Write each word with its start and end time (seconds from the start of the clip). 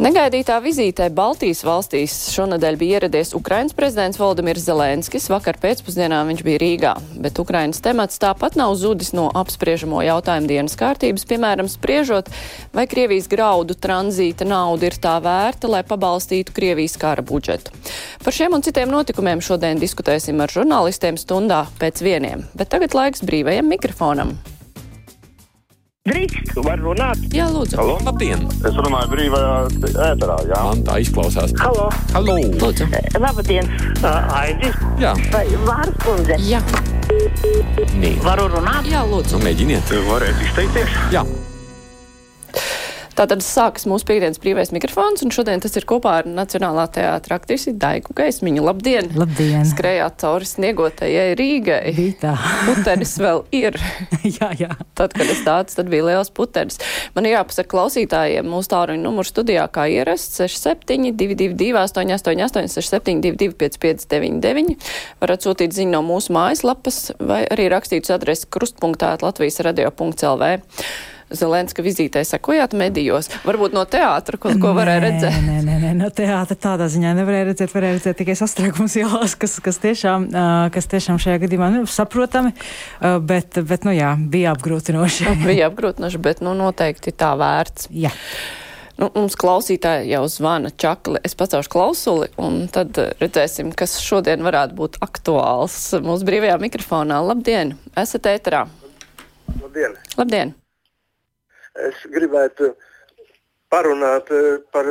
Negaidītā 0.00 0.54
vizītē 0.64 1.10
Baltijas 1.12 1.58
valstīs 1.60 2.14
šonadēļ 2.32 2.76
bija 2.80 2.96
ieradies 2.96 3.34
Ukrainas 3.36 3.74
prezidents 3.76 4.16
Valdemirs 4.16 4.62
Zelenskis. 4.64 5.26
Vakar 5.28 5.58
pēcpusdienā 5.60 6.22
viņš 6.24 6.38
bija 6.46 6.60
Rīgā, 6.62 6.92
bet 7.20 7.36
Ukrainas 7.42 7.82
temats 7.84 8.16
tāpat 8.22 8.54
nav 8.56 8.72
zudis 8.80 9.10
no 9.12 9.26
apspriežamo 9.36 10.00
jautājumu 10.00 10.48
dienas 10.48 10.78
kārtības, 10.80 11.26
piemēram, 11.28 11.68
spriežot, 11.68 12.30
vai 12.72 12.86
Krievijas 12.88 13.28
graudu 13.28 13.76
tranzīta 13.76 14.46
nauda 14.48 14.88
ir 14.88 14.96
tā 15.04 15.18
vērta, 15.20 15.68
lai 15.68 15.82
pabalstītu 15.84 16.54
Krievijas 16.56 16.96
kara 16.96 17.20
budžetu. 17.20 17.74
Par 18.24 18.36
šiem 18.38 18.56
un 18.56 18.64
citiem 18.64 18.88
notikumiem 18.88 19.44
šodien 19.44 19.84
diskutēsim 19.84 20.40
ar 20.40 20.48
žurnālistiem 20.48 21.20
stundā 21.20 21.66
pēc 21.76 22.00
vieniem, 22.00 22.46
bet 22.56 22.72
tagad 22.72 22.96
laiks 22.96 23.20
brīvajam 23.20 23.68
mikrofonam. 23.68 24.32
Drīkst, 26.08 26.54
var 26.64 26.80
runāt. 26.80 27.18
Jā, 27.36 27.44
lūdzu. 27.52 27.76
Halo? 27.76 27.98
Labdien! 28.06 28.46
Es 28.64 28.72
runāju 28.72 29.10
brīvajā 29.12 29.50
ēterā, 30.06 30.36
jā. 30.48 30.60
Man 30.64 30.80
tā 30.86 30.94
izklausās. 31.04 31.52
Halo, 31.60 31.90
Halo! 32.14 32.38
Lūdzu. 32.62 32.86
labdien, 33.20 33.68
uh, 34.00 34.32
Aidis. 34.38 34.78
Jā, 35.02 35.12
Vai 35.34 35.44
Vārs 35.66 35.92
kundze? 36.00 36.38
Jā, 36.48 36.62
nē. 38.00 38.14
Varu 38.24 38.48
runāt? 38.48 38.88
jā, 38.88 39.04
lūdzu. 39.12 39.36
Nu, 39.36 39.42
mēģiniet. 39.44 39.92
Varētu 40.08 40.48
izteikties. 40.48 40.96
Jā, 41.12 41.26
Tātad 43.20 43.42
sākas 43.44 43.84
mūsu 43.84 44.06
piekdienas 44.08 44.38
brīvais 44.40 44.70
mikrofons, 44.72 45.20
un 45.20 45.32
šodien 45.34 45.60
tas 45.60 45.74
ir 45.76 45.84
kopā 45.84 46.14
ar 46.22 46.28
Nacionālā 46.30 46.86
teātra 46.88 47.36
aktrisi 47.36 47.74
Daigu 47.76 48.14
Gaismiņu. 48.16 48.62
Labdien! 48.64 49.10
Labdien! 49.12 49.66
Skrējāt 49.68 50.16
cauri 50.22 50.48
sniegotajai 50.48 51.34
Rīgai. 51.36 51.92
Bija 51.98 52.14
tā. 52.22 52.32
Putenis 52.70 53.12
vēl 53.20 53.42
ir. 53.58 53.76
jā, 54.38 54.48
jā. 54.56 54.70
Tad, 54.96 55.12
kad 55.12 55.34
es 55.34 55.44
tāds, 55.44 55.76
tad 55.76 55.92
bija 55.92 56.06
liels 56.08 56.32
putenis. 56.32 56.80
Man 57.12 57.28
ir 57.28 57.36
jāpasaka 57.36 57.68
klausītājiem 57.74 58.48
mūsu 58.48 58.72
tāruņu 58.72 59.04
numuru 59.04 59.28
studijā, 59.28 59.68
kā 59.68 59.84
ierasts 59.92 60.40
67 60.40 61.12
222 61.20 61.76
888 61.76 62.72
672 62.72 63.52
559. 63.60 64.90
Varat 65.20 65.44
sūtīt 65.44 65.76
ziņu 65.76 65.98
no 65.98 66.06
mūsu 66.08 66.32
mājaslapas 66.40 67.10
vai 67.20 67.42
arī 67.52 67.68
rakstīt 67.68 68.08
uz 68.08 68.16
adresi 68.16 68.48
krustpunktā 68.48 69.18
Latvijas 69.20 69.60
radio.lv. 69.68 70.54
Zelenska 71.30 71.82
vizītē 71.84 72.22
sekojāt 72.26 72.74
medijos, 72.78 73.28
varbūt 73.46 73.74
no 73.76 73.84
teātra, 73.88 74.38
ko, 74.40 74.52
ko 74.60 74.72
varēja 74.76 75.02
redzēt. 75.04 75.36
Nē, 75.46 75.58
nē, 75.66 75.76
nē, 75.84 75.92
no 76.00 76.10
teātra 76.14 76.56
tādā 76.58 76.88
ziņā 76.90 77.12
nevarēja 77.20 77.48
redzēt, 77.50 77.74
varēja 77.74 77.98
redzēt 77.98 78.18
tikai 78.22 78.36
sastrēgums 78.38 78.96
ielās, 78.98 79.36
kas, 79.38 79.58
kas, 79.62 79.78
tiešām, 79.82 80.26
kas 80.74 80.90
tiešām 80.90 81.20
šajā 81.22 81.42
gadījumā 81.44 81.70
nu, 81.76 81.84
saprotami, 81.90 82.54
bet, 83.00 83.60
bet, 83.62 83.86
nu 83.86 83.94
jā, 83.94 84.16
bija 84.32 84.56
apgrūtinoši. 84.56 85.36
Bija 85.44 85.70
apgrūtinoši, 85.70 86.22
bet, 86.22 86.42
nu, 86.44 86.56
noteikti 86.58 87.14
tā 87.14 87.32
vērts. 87.38 87.90
Jā. 87.94 88.10
Nu, 89.00 89.08
mums 89.14 89.32
klausītāji 89.40 90.10
jau 90.10 90.26
zvana 90.28 90.68
čakli, 90.76 91.22
es 91.24 91.32
pacelšu 91.38 91.72
klausuli, 91.72 92.28
un 92.42 92.66
tad 92.68 92.98
redzēsim, 93.22 93.70
kas 93.72 93.96
šodien 94.04 94.44
varētu 94.44 94.76
būt 94.76 95.00
aktuāls 95.06 95.78
mūsu 96.04 96.28
brīvajā 96.28 96.60
mikrofonā. 96.60 97.22
Labdien! 97.30 97.78
Esat 97.96 98.28
ēterā! 98.34 98.66
Labdien! 99.56 99.96
Labdien! 100.20 100.59
Es 101.78 101.94
gribētu 102.10 102.74
parunāt 103.70 104.30
eh, 104.34 104.58
par, 104.72 104.88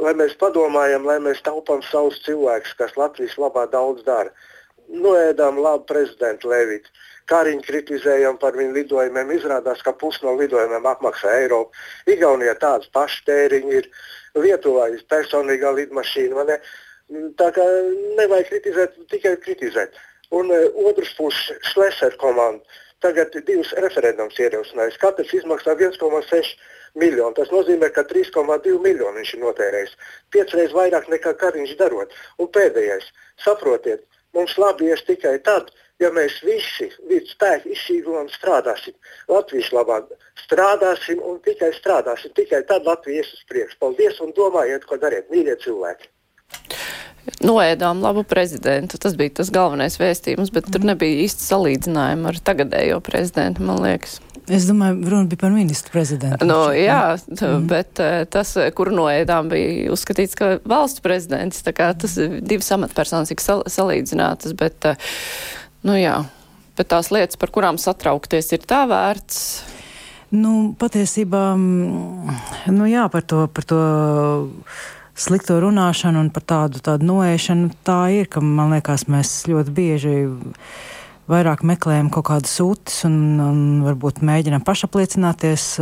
lai 0.00 0.14
mēs 0.16 0.36
padomājam, 0.40 1.04
lai 1.04 1.18
mēs 1.20 1.42
taupām 1.44 1.82
savus 1.82 2.20
cilvēkus, 2.24 2.76
kas 2.78 2.96
Latvijas 2.96 3.36
labā 3.38 3.66
daudz 3.72 4.04
dara. 4.06 4.32
Noēdām 4.88 5.58
labu 5.60 5.84
prezidentu 5.84 6.48
Levitu. 6.48 6.88
Kariņu 7.28 7.60
kritizējam 7.66 8.38
par 8.40 8.56
viņu 8.56 8.72
lidojumiem. 8.72 9.34
Izrādās, 9.36 9.82
ka 9.84 9.92
pusi 9.92 10.24
no 10.24 10.32
lidojumiem 10.38 10.86
apmaksā 10.88 11.34
Eiropu. 11.42 11.76
Igaunijā 12.08 12.54
tāds 12.56 12.88
pašs 12.94 13.20
tēriņš 13.26 13.74
ir. 13.82 13.90
Lietuvā 14.38 14.88
ir 14.94 15.02
personīgā 15.10 15.74
lidmašīna. 15.76 16.44
ne? 16.48 16.56
Tā 17.36 17.50
kā 17.52 17.66
nevajag 18.16 18.48
kritizēt, 18.48 18.96
tikai 19.12 19.36
kritizēt. 19.44 20.00
Un 20.32 20.48
uh, 20.52 20.72
otrs 20.88 21.12
puses- 21.16 21.60
Šlesera 21.72 22.16
komanda. 22.16 22.64
Tagad 23.04 23.34
ir 23.38 23.44
divas 23.46 23.70
referendums 23.84 24.38
ierosinājusi. 24.42 24.98
Katrs 24.98 25.34
izmaksā 25.38 25.76
1,6 25.78 26.54
miljonu. 26.98 27.34
Tas 27.36 27.52
nozīmē, 27.54 27.92
ka 27.94 28.02
3,2 28.10 28.74
miljonu 28.82 29.20
viņš 29.20 29.34
ir 29.36 29.42
notērējis. 29.44 29.92
Piecreiz 30.34 30.74
vairāk 30.74 31.06
nekā 31.12 31.34
Kariņš 31.42 31.76
darot. 31.78 32.16
Un 32.42 32.50
pēdējais- 32.56 33.06
saprotiet, 33.46 34.02
mums 34.34 34.56
labi 34.58 34.90
ies 34.90 35.04
tikai 35.06 35.38
tad, 35.50 35.70
ja 36.02 36.10
mēs 36.10 36.42
visi 36.42 36.90
līdz 37.10 37.34
spēku 37.36 37.72
izšķīrumam 37.74 38.28
strādāsim. 38.34 38.94
Latvijas 39.28 39.70
labāk 39.78 40.10
strādāsim 40.44 41.22
un 41.22 41.40
tikai 41.40 41.72
strādāsim. 41.78 42.34
Tikai 42.34 42.64
tad 42.66 42.86
Latvija 42.86 43.22
ies 43.22 43.32
uz 43.32 43.42
priekšu. 43.50 43.78
Paldies 43.78 44.20
un 44.20 44.32
domājiet, 44.32 44.84
ko 44.84 44.96
dariet, 44.96 45.30
mīļie 45.30 45.58
cilvēki! 45.62 46.17
Noēdām 47.44 48.00
labu 48.02 48.24
prezidentu. 48.26 48.98
Tas 49.00 49.14
bija 49.18 49.38
tas 49.40 49.50
galvenais 49.54 49.98
vēstījums, 50.00 50.52
bet 50.54 50.70
tur 50.72 50.86
nebija 50.88 51.26
īsti 51.26 51.44
salīdzinājuma 51.44 52.32
ar 52.32 52.40
tagadējo 52.44 53.02
prezidentu, 53.04 53.66
man 53.68 53.82
liekas. 53.84 54.18
Es 54.48 54.64
domāju, 54.64 55.02
runa 55.12 55.28
bija 55.28 55.42
par 55.42 55.52
ministru 55.52 55.92
prezidentu. 55.92 56.46
No, 56.48 56.70
jā, 56.72 57.18
mm. 57.28 57.66
bet 57.68 58.00
eh, 58.00 58.22
tas, 58.32 58.54
kur 58.76 58.88
noēdām, 58.96 59.50
bija 59.52 59.92
uzskatīts, 59.92 60.36
ka 60.38 60.54
valsts 60.68 61.04
prezidents. 61.04 61.60
Tā 61.66 61.74
kā 61.76 61.90
tas 61.92 62.16
ir 62.16 62.38
divas 62.40 62.70
amatpersonas, 62.78 63.28
tik 63.28 63.44
sal 63.44 63.66
salīdzinātas, 63.68 64.56
bet, 64.56 64.88
eh, 64.88 65.10
nu 65.84 65.98
jā, 66.00 66.22
bet 66.80 66.88
tās 66.94 67.12
lietas, 67.12 67.36
par 67.40 67.52
kurām 67.52 67.80
satraukties, 67.80 68.54
ir 68.56 68.64
tā 68.64 68.86
vērts. 68.88 69.42
Nu, 70.32 70.54
patiesībā, 70.80 71.44
mm, 71.56 72.40
nu 72.72 72.88
jā, 72.88 73.04
par 73.12 73.24
to. 73.28 73.46
Par 73.52 73.68
to 73.68 73.82
slikto 75.18 75.58
runāšanu 75.62 76.22
un 76.24 76.30
par 76.34 76.44
tādu, 76.48 76.82
tādu 76.84 77.08
noēšanu. 77.08 77.72
Tā 77.86 78.00
ir, 78.14 78.30
ka 78.30 78.42
man 78.44 78.76
liekas, 78.76 79.08
mēs 79.10 79.42
ļoti 79.50 79.74
bieži 79.74 80.14
vairāk 81.28 81.64
meklējam 81.68 82.08
kaut 82.12 82.28
kādas 82.30 82.54
sūtas 82.56 83.02
un, 83.08 83.16
un 83.44 83.58
varbūt 83.84 84.22
mēģinām 84.24 84.64
pašapliecināties, 84.64 85.74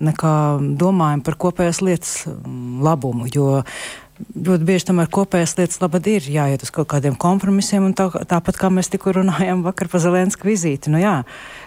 nekā 0.00 0.34
domājam 0.80 1.24
par 1.26 1.36
kopējās 1.44 1.82
lietas 1.84 2.14
labumu. 2.80 3.28
Jo 3.34 3.60
ļoti 4.34 4.66
bieži 4.66 4.88
tomēr 4.90 5.08
kopējās 5.12 5.56
lietas 5.58 5.80
labad 5.82 6.06
ir 6.10 6.26
jāiet 6.30 6.62
uz 6.64 6.72
kaut 6.74 6.88
kādiem 6.92 7.16
kompromisiem, 7.20 7.84
un 7.88 7.94
tā, 7.96 8.08
tāpat 8.28 8.58
kā 8.60 8.70
mēs 8.72 8.90
tikko 8.92 9.14
runājām 9.20 9.64
vakar 9.66 9.90
par 9.92 10.02
Zelenska 10.04 10.48
vizīti. 10.48 10.92
Nu 10.92 11.00
jā, 11.00 11.14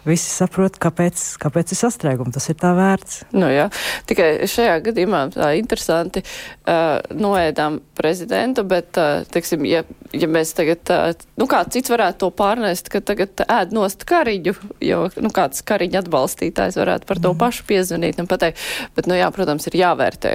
visi 0.08 0.30
saprot, 0.32 0.78
kāpēc, 0.82 1.22
kāpēc 1.42 1.74
ir 1.74 1.80
sastrēgumi, 1.80 2.34
tas 2.36 2.50
ir 2.52 2.58
tā 2.62 2.74
vērts. 2.78 3.24
Nu 3.36 3.50
jā, 3.52 3.70
tikai 4.10 4.48
šajā 4.50 4.80
gadījumā 4.88 5.24
tā 5.36 5.54
interesanti 5.60 6.24
uh, 6.24 7.00
noēdām 7.14 7.80
prezidentu, 7.98 8.66
bet, 8.68 8.92
uh, 9.02 9.26
teiksim, 9.34 9.66
ja, 9.70 9.84
ja 10.14 10.30
mēs 10.32 10.56
tagad, 10.58 10.84
uh, 10.94 11.28
nu 11.40 11.48
kāds 11.52 11.76
cits 11.76 11.94
varētu 11.94 12.26
to 12.26 12.32
pārnest, 12.38 12.92
ka 12.94 13.04
tagad 13.06 13.46
ēd 13.48 13.74
nost 13.76 14.06
kariņu, 14.10 14.56
jo, 14.84 15.06
nu 15.24 15.34
kāds 15.34 15.64
kariņu 15.68 16.02
atbalstītājs 16.04 16.80
varētu 16.80 17.10
par 17.10 17.22
to 17.24 17.34
mm. 17.34 17.42
pašu 17.44 17.68
piezvanīt 17.70 18.22
un 18.22 18.30
pateikt, 18.32 18.62
bet, 18.98 19.10
nu 19.10 19.18
jā, 19.18 19.30
protams, 19.34 19.68
ir 19.70 19.80
jāvērtē 19.84 20.34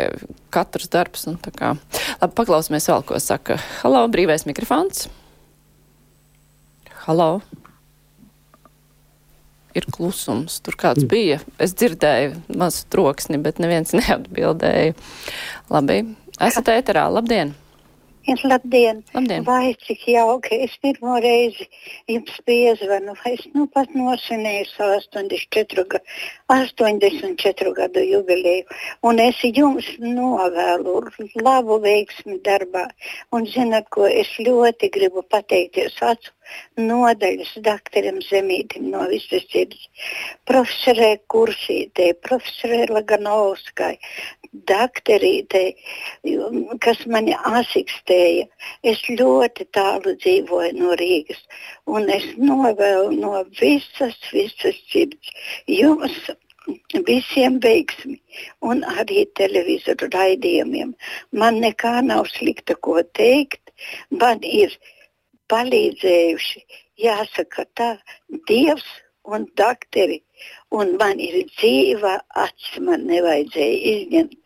katrs 0.55 0.89
darbs 0.93 1.27
un 1.29 1.37
tā 1.43 1.53
kā. 1.55 1.75
Labi, 2.17 2.35
paklausīsimies 2.35 2.89
vēl, 2.91 3.05
ko 3.09 3.21
saka. 3.23 3.59
Halo, 3.83 4.03
brīvais 4.13 4.47
mikrofons. 4.49 5.07
Halo. 7.05 7.31
Ir 9.77 9.87
klusums. 9.95 10.59
Tur 10.65 10.77
kāds 10.81 11.07
bija. 11.09 11.39
Es 11.63 11.77
dzirdēju 11.79 12.35
mazu 12.59 12.89
troksni, 12.93 13.41
bet 13.45 13.61
neviens 13.63 13.95
neatbildēja. 13.99 14.97
Labi. 15.73 16.03
Esat 16.49 16.71
ēterā. 16.75 17.09
Labdien! 17.13 17.55
Labdien! 18.45 19.01
Labdien. 19.15 19.45
Vai 19.45 19.73
cik 19.87 20.03
jauki! 20.13 20.59
Es 20.67 20.75
pirmo 20.85 21.17
reizi 21.25 21.65
jums 22.13 22.35
piezvanu. 22.45 23.15
Es 23.31 23.47
nu 23.55 23.65
pat 23.73 23.95
nosvinēju 23.97 24.67
savu 24.75 24.99
84, 25.01 25.87
ga, 25.95 26.03
84 26.49 27.73
gadu 27.77 28.05
jubileju. 28.11 28.65
Un 29.09 29.21
es 29.25 29.41
jums 29.59 29.89
novēlu 30.01 30.95
labu 31.45 31.77
veiksmi 31.85 32.39
darbā. 32.49 32.87
Un 33.37 33.45
zinat, 33.53 33.89
ko 33.93 34.09
es 34.09 34.33
ļoti 34.49 34.89
gribu 34.99 35.25
pateikties 35.37 36.01
acu 36.13 36.33
nodaļas 36.81 37.51
doktoram 37.65 38.21
Zemītam 38.25 38.89
no 38.93 39.05
visas 39.11 39.45
sirds, 39.53 39.89
profesorē 40.49 41.11
Kursītē, 41.33 42.13
profesorē 42.25 42.87
Laganovskai, 42.93 43.95
doktorītei, 44.71 45.75
kas 46.85 47.05
mani 47.15 47.37
asikstēja. 47.53 48.47
Es 48.93 49.05
ļoti 49.11 49.69
tālu 49.77 50.17
dzīvoju 50.23 50.73
no 50.79 50.97
Rīgas, 51.01 51.43
un 51.87 52.09
es 52.13 52.27
novēlu 52.41 53.19
no 53.19 53.45
visas, 53.61 54.17
visas 54.33 54.81
sirds 54.89 55.37
jums 55.69 56.17
visiem 57.09 57.59
veiksmi 57.65 58.19
un 58.71 58.85
arī 59.01 59.25
televizoru 59.41 60.11
raidījumiem. 60.15 60.95
Man 61.33 61.61
nekā 61.65 61.99
nav 62.07 62.29
slikta 62.35 62.77
ko 62.87 63.01
teikt. 63.19 63.63
Man 64.11 64.43
ir 64.43 64.75
palīdzējuši 65.53 66.65
jāsaka 67.05 67.65
tā, 67.79 67.91
Dievs 68.49 68.87
un 69.29 69.47
dakteri, 69.61 70.19
un 70.73 70.97
man 71.01 71.21
ir 71.21 71.43
dzīva 71.53 72.15
acis, 72.43 72.79
man 72.85 73.07
nevajadzēja 73.11 73.79
izņemt. 73.95 74.37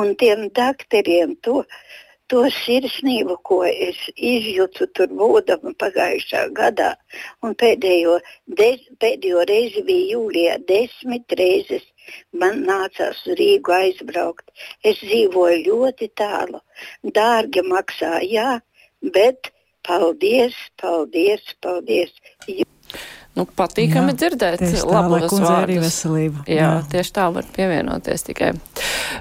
Un 0.00 0.14
tiem 0.20 0.48
dakteriem 0.56 1.36
to, 1.46 1.62
to 2.32 2.42
sirsnību, 2.56 3.36
ko 3.48 3.60
es 3.68 3.98
izjūtu 4.16 4.88
tur 4.96 5.10
būdama 5.20 5.74
pagājušā 5.82 6.46
gadā, 6.56 6.92
un 7.44 7.56
pēdējo, 7.62 8.18
de, 8.60 8.68
pēdējo 9.04 9.44
reizi 9.50 9.82
bija 9.88 10.14
jūlijā 10.14 10.58
desmit 10.70 11.36
reizes. 11.40 11.84
Man 12.42 12.64
nācās 12.66 13.20
uz 13.28 13.36
Rīgu 13.38 13.74
aizbraukt. 13.76 14.48
Es 14.82 14.98
dzīvoju 15.04 15.60
ļoti 15.68 16.08
tālu. 16.18 16.58
Dārgi 17.18 17.62
maksā, 17.68 18.16
jā, 18.26 18.56
bet 19.14 19.52
paldies, 19.86 20.56
paldies, 20.82 21.44
paldies. 21.62 22.16
Nu, 23.32 23.46
patīkami 23.48 24.12
Jā, 24.12 24.16
dzirdēt 24.20 24.62
labos 24.84 25.32
vārdus. 25.40 25.78
veselību. 25.86 26.42
Jā, 26.52 26.56
Jā. 26.58 26.72
tieši 26.92 27.12
tā 27.16 27.30
var 27.32 27.46
pievienoties 27.56 28.26
tikai. 28.26 28.50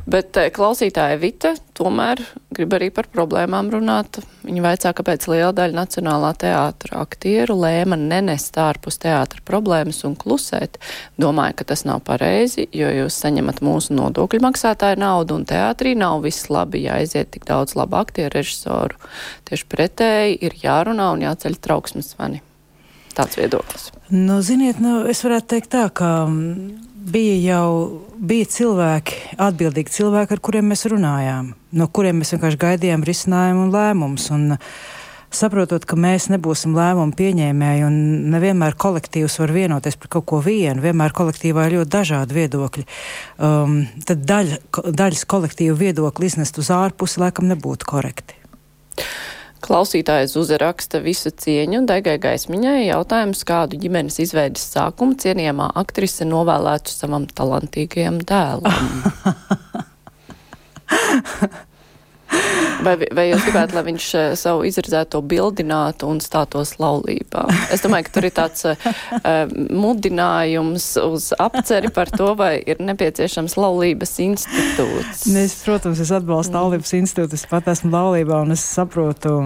Bet 0.04 0.36
eh, 0.36 0.50
klausītāja 0.52 1.16
Vita 1.22 1.54
tomēr 1.80 2.20
grib 2.52 2.76
arī 2.76 2.90
par 2.92 3.08
problēmām 3.14 3.70
runāt. 3.72 4.20
Viņa 4.44 4.66
vaicā, 4.66 4.92
kāpēc 4.98 5.30
liela 5.32 5.54
daļa 5.56 5.78
Nacionālā 5.80 6.34
teātra 6.44 7.00
aktieru 7.06 7.56
lēma 7.62 7.96
nenest 7.96 8.60
ārpus 8.60 9.00
teātra 9.00 9.40
problēmas 9.48 10.04
un 10.04 10.20
klusēt. 10.20 10.76
Domāju, 11.16 11.62
ka 11.62 11.70
tas 11.72 11.86
nav 11.88 12.04
pareizi, 12.04 12.68
jo 12.76 12.92
jūs 12.92 13.16
saņemat 13.24 13.64
mūsu 13.64 13.96
nodokļu 13.96 14.44
maksātāju 14.44 15.00
naudu 15.00 15.40
un 15.40 15.48
teātrī 15.48 15.96
nav 15.96 16.20
viss 16.28 16.52
labi, 16.52 16.84
ja 16.90 17.00
aiziet 17.00 17.32
tik 17.32 17.48
daudz 17.48 17.80
labu 17.80 18.02
aktieru 18.04 18.42
režisoru. 18.42 19.00
Tieši 19.48 19.72
pretēji 19.72 20.40
ir 20.44 20.60
jārunā 20.68 21.14
un 21.16 21.30
jāceļ 21.30 21.62
trauksmes 21.64 22.18
zvani. 22.18 22.44
Tāds 23.18 23.40
viedoklis. 23.40 23.90
Nu, 24.12 24.40
ziniet, 24.46 24.80
nu, 24.84 25.02
es 25.10 25.24
varētu 25.26 25.54
teikt 25.56 25.72
tā, 25.74 25.88
ka 25.96 26.12
mm, 26.28 26.88
bija 27.12 27.36
jau 27.42 27.68
bija 28.22 28.48
cilvēki, 28.54 29.20
atbildīgi 29.42 29.94
cilvēki, 29.98 30.36
ar 30.36 30.42
kuriem 30.44 30.72
mēs 30.72 30.86
runājām, 30.92 31.54
no 31.78 31.88
kuriem 31.90 32.22
mēs 32.22 32.36
vienkārši 32.36 32.60
gaidījām 32.62 33.06
risinājumu 33.08 33.68
un 33.68 33.72
lēmumus. 33.76 34.32
Un, 34.36 34.58
Saprotot, 35.32 35.86
ka 35.88 35.96
mēs 35.96 36.26
nebūsim 36.28 36.74
lēmumu 36.76 37.16
pieņēmēji 37.16 37.86
un 37.88 37.94
nevienmēr 38.34 38.76
kolektīvs 38.76 39.38
var 39.40 39.54
vienoties 39.56 39.96
par 39.96 40.12
kaut 40.18 40.26
ko 40.28 40.42
vienu, 40.44 40.84
vienmēr 40.84 41.16
kolektīvā 41.16 41.70
ir 41.70 41.78
ļoti 41.78 41.92
dažādi 41.94 42.36
viedokļi, 42.36 42.84
um, 43.48 43.78
tad 44.04 44.26
daļa, 44.28 44.58
daļas 44.92 45.24
kolektīvu 45.32 45.78
viedokli 45.80 46.28
iznest 46.28 46.60
uz 46.60 46.68
ārpusi 46.76 47.24
laikam 47.24 47.48
nebūtu 47.48 47.88
korekti. 47.88 48.36
Klausītājs 49.62 50.34
uzraksta 50.42 51.00
visu 51.06 51.30
cieņu 51.44 51.84
Daigai 51.90 52.18
Gaismiņai 52.22 52.88
jautājums, 52.88 53.44
kādu 53.46 53.78
ģimenes 53.82 54.18
izveidas 54.24 54.64
sākumu 54.74 55.14
cienījamā 55.22 55.68
aktrise 55.84 56.26
novēlētu 56.26 56.90
savam 56.96 57.28
talantīgajam 57.30 58.18
dēlam. 58.26 58.86
Vai, 62.82 62.96
vai 63.14 63.28
jūs 63.30 63.44
gribētu, 63.46 63.76
lai 63.78 63.84
viņš 63.86 64.06
eh, 64.18 64.28
savu 64.40 64.66
izredzēto 64.66 65.22
bildinātu 65.22 66.10
un 66.10 66.22
stātos 66.24 66.74
laulībā? 66.82 67.44
Es 67.74 67.84
domāju, 67.84 68.08
ka 68.08 68.16
tur 68.16 68.28
ir 68.28 68.34
tāds 68.36 68.66
uh, 68.66 68.88
mudinājums 69.70 70.88
uz 71.04 71.30
apceri 71.42 71.92
par 71.94 72.10
to, 72.14 72.32
vai 72.40 72.56
ir 72.60 72.82
nepieciešams 72.82 73.58
laulības 73.60 74.16
institūts. 74.26 75.28
Es, 75.42 75.58
protams, 75.66 76.02
es 76.02 76.14
atbalstu 76.16 76.58
laulības 76.58 76.96
institūtu. 76.98 77.38
Es 77.38 77.46
pat 77.50 77.70
esmu 77.72 77.94
laulībā 77.94 78.42
un 78.46 78.56
es 78.56 78.66
saprotu, 78.66 79.38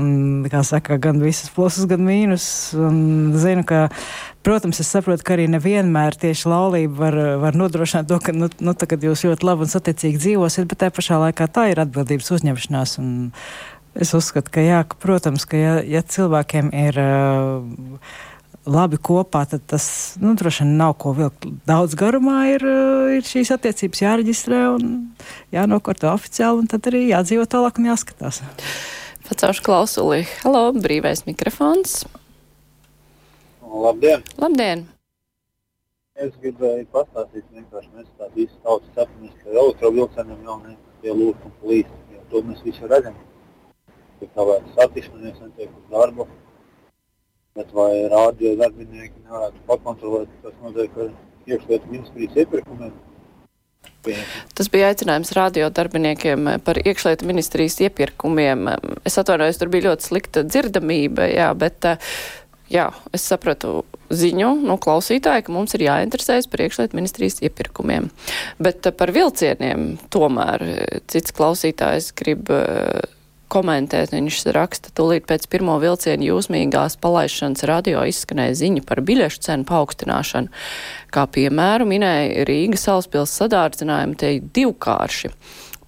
kā 0.51 0.63
saka, 0.67 0.99
gan 1.01 1.19
visus 1.23 1.51
plusus, 1.55 1.89
gan 1.89 2.05
mīnus. 2.07 2.47
Zinu, 2.71 3.65
ka, 3.67 3.89
protams, 4.45 4.79
es 4.79 4.91
saprotu, 4.91 5.25
ka 5.25 5.35
arī 5.35 5.49
nevienmēr 5.51 6.17
tieši 6.21 6.49
laulība 6.51 7.01
var, 7.03 7.19
var 7.43 7.59
nodrošināt 7.59 8.07
to, 8.09 8.19
ka, 8.23 8.35
nu, 8.35 8.49
nu, 8.63 8.75
tā, 8.77 8.87
kad 8.89 9.03
jūs 9.03 9.25
ļoti 9.27 9.47
labi 9.47 9.65
un 9.65 9.71
saticīgi 9.71 10.21
dzīvosiet, 10.21 10.69
bet 10.71 10.83
tā 10.85 10.91
pašā 10.93 11.19
laikā 11.27 11.49
tā 11.51 11.69
ir 11.73 11.83
atbildības 11.83 12.31
uzņemšanās. 12.37 12.97
Un 13.03 13.24
es 13.95 14.13
uzskatu, 14.17 14.53
ka 14.53 14.63
jā, 14.63 14.83
ka, 14.89 14.97
protams, 15.01 15.47
ka 15.49 15.59
ja, 15.59 15.75
ja 15.83 16.05
cilvēkiem 16.05 16.71
ir. 16.85 17.01
Uh, 17.01 18.15
labi 18.65 18.97
kopā, 18.97 19.43
tad 19.45 19.61
tas 19.69 19.85
nu, 20.17 20.31
droši 20.33 20.63
vien 20.63 20.71
nav 20.79 20.95
ko 20.97 21.11
vilkt. 21.13 21.45
Daudz 21.69 21.93
garumā 21.99 22.47
ir, 22.55 22.65
uh, 22.65 23.11
ir 23.13 23.27
šīs 23.27 23.53
attiecības 23.53 24.01
jāreģistrē 24.01 24.61
un 24.73 24.91
jānokārto 25.53 26.09
oficiāli, 26.09 26.63
un 26.63 26.71
tad 26.71 26.89
arī 26.89 27.05
jādzīvo 27.11 27.45
tālāk 27.45 27.77
un 27.77 27.91
jāskatās. 27.91 28.41
Pacaušu 29.29 29.63
klausuli. 29.65 30.25
Halo, 30.41 30.67
brīvais 30.73 31.25
mikrofons. 31.29 32.03
Labdien! 33.65 34.21
Labdien! 34.41 34.85
Es 36.15 36.31
gribēju 36.39 36.85
pastāstīt, 36.93 37.43
vienkārši 37.51 37.89
mēs 37.91 38.11
tā 38.15 38.29
visi 38.37 38.53
tautas 38.63 38.87
sapramies, 38.95 39.33
ka 39.41 39.51
elektrovilcienam 39.51 40.45
jau 40.47 40.55
nepielūst 40.61 41.47
un 41.49 41.55
plīst, 41.59 41.89
jo 41.91 42.04
to 42.31 42.41
mēs 42.47 42.63
visi 42.65 42.89
redzam. 42.89 43.15
Ka 44.19 44.29
kādā 44.37 44.59
satiksmē 44.77 45.31
netiek 45.31 45.69
uz 45.69 45.89
darbu, 45.91 46.27
bet 47.55 47.73
vai 47.75 48.05
rādio 48.11 48.53
darbinieki 48.59 49.25
nevarētu 49.25 49.65
pakontrolēt, 49.67 50.31
kas 50.43 50.55
notiek 50.63 51.01
ar 51.05 51.11
iekšlietu 51.45 51.91
ministrijas 51.91 52.39
iepirkumiem. 52.43 52.95
Tas 54.55 54.69
bija 54.69 54.91
aicinājums 54.91 55.33
radio 55.37 55.69
darbiniekiem 55.73 56.49
par 56.65 56.77
iekšlietu 56.81 57.25
ministrijas 57.29 57.79
iepirkumiem. 57.87 58.67
Es 59.07 59.17
atvainojos, 59.21 59.59
tur 59.61 59.71
bija 59.73 59.89
ļoti 59.89 60.09
slikta 60.09 60.45
dzirdamība, 60.45 61.25
jā, 61.31 61.49
bet 61.57 61.87
eh, 61.89 62.11
jā, 62.71 62.89
es 63.15 63.25
sapratu 63.25 63.79
ziņu 64.09 64.51
no 64.65 64.77
klausītāja, 64.81 65.45
ka 65.45 65.53
mums 65.55 65.75
ir 65.77 65.85
jāinteresējas 65.87 66.49
par 66.51 66.65
iekšlietu 66.65 66.97
ministrijas 66.97 67.41
iepirkumiem. 67.45 68.09
Bet 68.61 68.85
eh, 68.85 68.95
par 68.95 69.13
vilcieniem 69.15 69.95
tomēr 70.13 70.65
eh, 70.65 71.03
cits 71.11 71.35
klausītājs 71.35 72.11
grib 72.17 72.51
eh, 72.53 73.05
komentēt. 73.51 74.13
Viņš 74.13 74.41
raksta, 74.55 74.91
tūlīt 74.97 75.27
pēc 75.29 75.47
pirmo 75.51 75.77
vilciena 75.81 76.25
jūsmīgās 76.25 76.97
palaišanas 77.01 77.65
radio 77.69 78.03
izskanēja 78.09 78.57
ziņa 78.61 78.85
par 78.89 79.03
biļešu 79.05 79.43
cenu 79.47 79.69
paaugstināšanu. 79.69 80.65
Kā 81.13 81.27
piemēru 81.31 81.87
minēja 81.89 82.47
Rīgas 82.49 82.87
Salaspils 82.89 83.35
sadārdzinājumu 83.39 84.19
te 84.19 84.35
divkārši. 84.41 85.31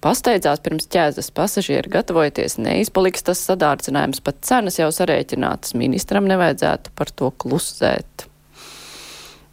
Pasteidzās 0.04 0.60
pirms 0.62 0.86
ķēzes 0.94 1.32
pasažieri 1.34 1.90
gatavojoties, 1.90 2.54
neizpaliks 2.62 3.24
tas 3.26 3.40
sadārdzinājums, 3.48 4.20
pat 4.22 4.38
cenas 4.46 4.78
jau 4.78 4.92
sarēķinātas. 4.94 5.74
Ministram 5.78 6.28
nevajadzētu 6.30 6.94
par 6.94 7.10
to 7.10 7.32
klusēt. 7.34 8.28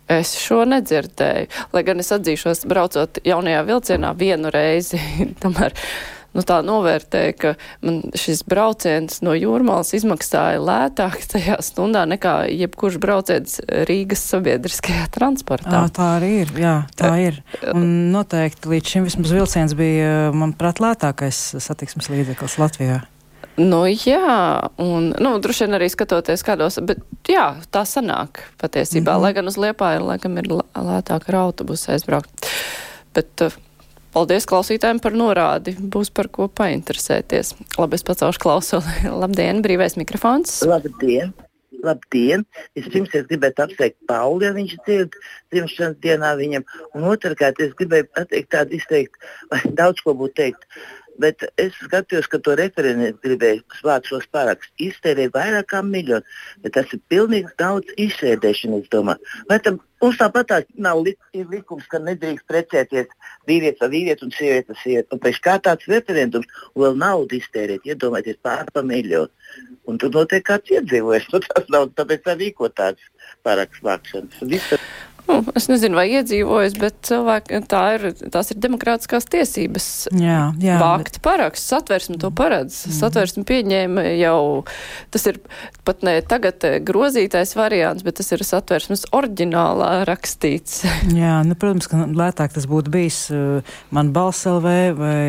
Es 0.05 0.35
šo 0.37 0.61
nedzirdēju, 0.69 1.47
lai 1.73 1.81
gan 1.87 2.03
es 2.03 2.13
atzīšos, 2.13 2.67
braucot 2.69 3.17
jaunajā 3.25 3.63
vilcienā 3.65 4.11
vienu 4.19 4.51
reizi, 4.53 5.01
tomēr 5.41 5.73
nu, 6.35 6.43
tā 6.45 6.59
novērtēju, 6.65 7.35
ka 7.41 7.53
man 7.85 8.01
šis 8.17 8.43
brauciens 8.49 9.21
no 9.25 9.35
jūrmālas 9.37 9.93
izmaksāja 9.97 10.61
lētāk 10.61 11.23
tajā 11.31 11.57
stundā 11.65 12.05
nekā 12.09 12.35
jebkurš 12.51 12.99
brauciens 13.01 13.57
Rīgas 13.89 14.23
sabiedriskajā 14.33 15.07
transportā. 15.15 15.85
À, 15.85 15.89
tā 15.93 16.11
arī 16.19 16.31
ir. 16.43 16.53
Jā, 16.59 16.75
tā 16.99 17.15
ir. 17.23 17.41
Un 17.73 18.11
noteikti 18.13 18.71
līdz 18.75 18.95
šim 18.95 19.09
vismaz 19.09 19.33
vilciens 19.35 19.75
bija, 19.77 20.31
manuprāt, 20.35 20.83
lētākais 20.83 21.41
satiksmes 21.63 22.11
līdzeklis 22.11 22.59
Latvijā. 22.61 23.03
Nu, 23.55 23.85
jā, 23.87 24.67
un, 24.83 25.13
nu, 25.15 25.29
droši 25.39 25.63
vien 25.63 25.77
arī 25.77 25.87
skatoties 25.87 26.43
kādos, 26.43 26.75
bet 26.83 26.99
jā, 27.31 27.53
tā 27.71 27.85
sanāk 27.87 28.41
patiesībā, 28.59 29.13
mm 29.13 29.15
-hmm. 29.15 29.21
lai 29.23 29.33
gan 29.33 29.47
uz 29.47 29.55
Liepā 29.55 29.95
ir, 29.95 30.03
laikam, 30.03 30.37
ir 30.37 30.49
lē- 30.51 30.65
lētāk 30.75 31.29
ar 31.29 31.35
autobusu 31.35 31.91
aizbraukt. 31.91 32.47
Bet 33.13 33.41
uh, 33.41 33.55
paldies 34.15 34.47
klausītājiem 34.49 35.01
par 35.03 35.15
norādi, 35.17 35.75
būs 35.75 36.11
par 36.15 36.29
ko 36.33 36.47
painteresēties. 36.47 37.55
Labi, 37.79 37.99
es 37.99 38.05
pacaušu 38.07 38.41
klausuli. 38.41 38.95
Labdien, 39.23 39.63
brīvais 39.65 39.99
mikrofons. 39.99 40.61
Labdien! 40.69 41.33
Labdien! 41.85 42.45
Vispirms 42.77 43.13
es 43.17 43.27
gribētu 43.29 43.65
apsveikt 43.65 43.97
Pauli, 44.09 44.47
ja 44.47 44.53
viņš 44.55 44.75
dzird 44.87 45.17
dzimšanas 45.53 45.99
dienā 46.01 46.33
viņam. 46.39 46.65
Un 46.97 47.09
otrkārt, 47.11 47.59
es 47.61 47.75
gribēju 47.77 48.07
pateikt 48.15 48.53
tādu 48.55 48.79
izteikt, 48.79 49.19
daudz 49.77 50.01
ko 50.05 50.15
būtu 50.17 50.39
teikt. 50.39 50.69
Bet 51.21 51.45
es 51.61 51.75
skatījos, 51.79 52.27
ka 52.27 52.41
to 52.43 52.55
referendumu 52.59 53.15
gribēju 53.23 53.61
svākt 53.77 54.09
šos 54.11 54.25
parakstus. 54.35 54.73
Iztērēja 54.83 55.31
vairāk 55.35 55.69
kā 55.71 55.79
miljonu, 55.85 56.25
bet 56.63 56.75
tas 56.75 56.91
ir 56.95 56.99
pilnīgi 57.11 57.53
daudz 57.61 57.93
izsēdēšana, 58.07 58.81
es 58.83 58.91
domāju. 58.91 59.35
Vai 59.51 59.61
tam 59.63 59.79
mums 60.03 60.19
tāpat 60.19 60.49
tā 60.51 60.59
nav 60.75 61.05
li 61.05 61.15
likums, 61.53 61.87
ka 61.91 62.01
nedrīkst 62.03 62.47
precēties 62.51 63.24
vīrietis 63.49 63.85
ar 63.85 63.91
vīrieti 63.93 64.25
un 64.27 64.33
sievieti 64.35 64.73
ar 64.73 64.81
sievieti. 64.81 65.09
Un 65.15 65.21
pēc 65.23 65.41
kā 65.47 65.55
tāds 65.67 65.89
referendums 65.91 66.49
vēl 66.75 66.97
naudu 67.01 67.39
iztērēt, 67.39 67.87
iedomājieties 67.87 68.41
pār 68.45 68.71
pa 68.73 68.83
miljonu. 68.85 69.31
Un 69.85 69.99
tur 70.01 70.13
notiek 70.13 70.45
kāds 70.45 70.71
iedzīvojums, 70.73 71.31
nu 71.33 71.43
tas 71.47 71.69
nav, 71.73 71.91
tāpēc 71.99 72.31
arī 72.35 72.51
ko 72.57 72.71
tāds 72.73 73.03
parakstu 73.45 73.89
vākšanas. 73.89 74.41
Viss 74.49 74.77
Nu, 75.25 75.39
es 75.57 75.65
nezinu, 75.71 75.97
vai 75.97 76.05
iedzīvojas, 76.13 76.75
bet 76.77 76.97
cilvēki, 77.07 77.59
tā 77.69 77.81
ir, 77.97 78.03
tās 78.33 78.51
ir 78.53 78.59
demokrātiskās 78.61 79.25
tiesības. 79.33 79.87
Jā, 80.13 80.51
jā. 80.61 80.75
Vākt 80.81 81.17
paraksts, 81.25 81.69
satversme 81.71 82.19
to 82.21 82.29
paredz. 82.35 82.77
Mm. 82.85 82.95
Satversme 82.99 83.45
pieņēma 83.49 84.05
jau, 84.19 84.65
tas 85.13 85.25
ir 85.31 85.39
pat 85.87 86.05
ne 86.05 86.17
tagad 86.25 86.65
eh, 86.67 86.77
grozītais 86.85 87.55
variants, 87.57 88.05
bet 88.05 88.19
tas 88.19 88.29
ir 88.35 88.45
satversmes 88.45 89.07
oriģinālā 89.15 89.91
rakstīts. 90.09 90.83
Jā, 91.23 91.39
nu, 91.47 91.57
protams, 91.57 91.89
ka 91.89 92.05
lētāk 92.05 92.53
tas 92.55 92.69
būtu 92.69 92.93
bijis 92.93 93.19
uh, 93.33 93.75
man 93.95 94.13
balss 94.15 94.45
LV 94.49 94.75
vai 94.99 95.25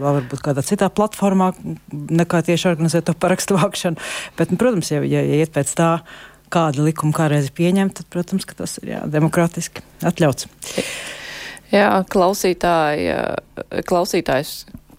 varbūt 0.00 0.44
kādā 0.44 0.64
citā 0.66 0.90
platformā, 0.92 1.50
nekā 1.92 2.44
tieši 2.46 2.70
organizēt 2.72 3.08
to 3.10 3.16
parakstu 3.18 3.58
vākšanu. 3.58 4.00
Bet, 4.38 4.54
nu, 4.54 4.60
protams, 4.60 4.94
ja, 4.94 5.02
ja, 5.02 5.22
ja 5.26 5.42
iet 5.42 5.54
pēc 5.54 5.74
tā, 5.78 5.90
kāda 6.52 6.84
likuma 6.86 7.14
kādreiz 7.16 7.50
pieņemta, 7.54 8.02
tad, 8.02 8.10
protams, 8.12 8.46
tas 8.56 8.78
ir 8.82 8.94
jā, 8.94 9.02
demokrātiski 9.10 9.84
atļauts. 10.06 10.48
Jā, 11.74 11.90
klausītāji, 12.12 13.14
klausītājs 13.88 14.52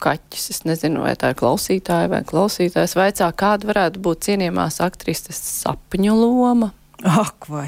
kaķis, 0.04 0.50
es 0.54 0.64
nezinu, 0.68 1.04
vai 1.06 1.14
tā 1.20 1.32
ir 1.32 1.40
klausītāja 1.40 2.10
vai 2.12 2.22
klausītājs, 2.28 2.98
vaicā, 2.98 3.30
kāda 3.38 3.70
varētu 3.70 4.02
būt 4.04 4.28
cienījumās 4.28 4.82
aktrises 4.86 5.40
sapņu 5.62 6.18
loma? 6.18 6.72
Ak, 7.08 7.48
vai! 7.50 7.68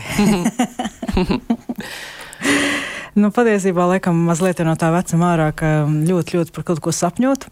nu, 3.19 3.31
patiesībā, 3.33 3.88
laikam, 3.93 4.19
mazliet 4.27 4.62
no 4.65 4.75
tā 4.79 4.91
vecuma 4.93 5.33
ārā, 5.36 5.51
ka 5.55 5.74
ļoti, 5.88 6.39
ļoti 6.39 6.55
par 6.55 6.67
kaut 6.67 6.83
ko 6.86 6.93
sapņot. 6.95 7.48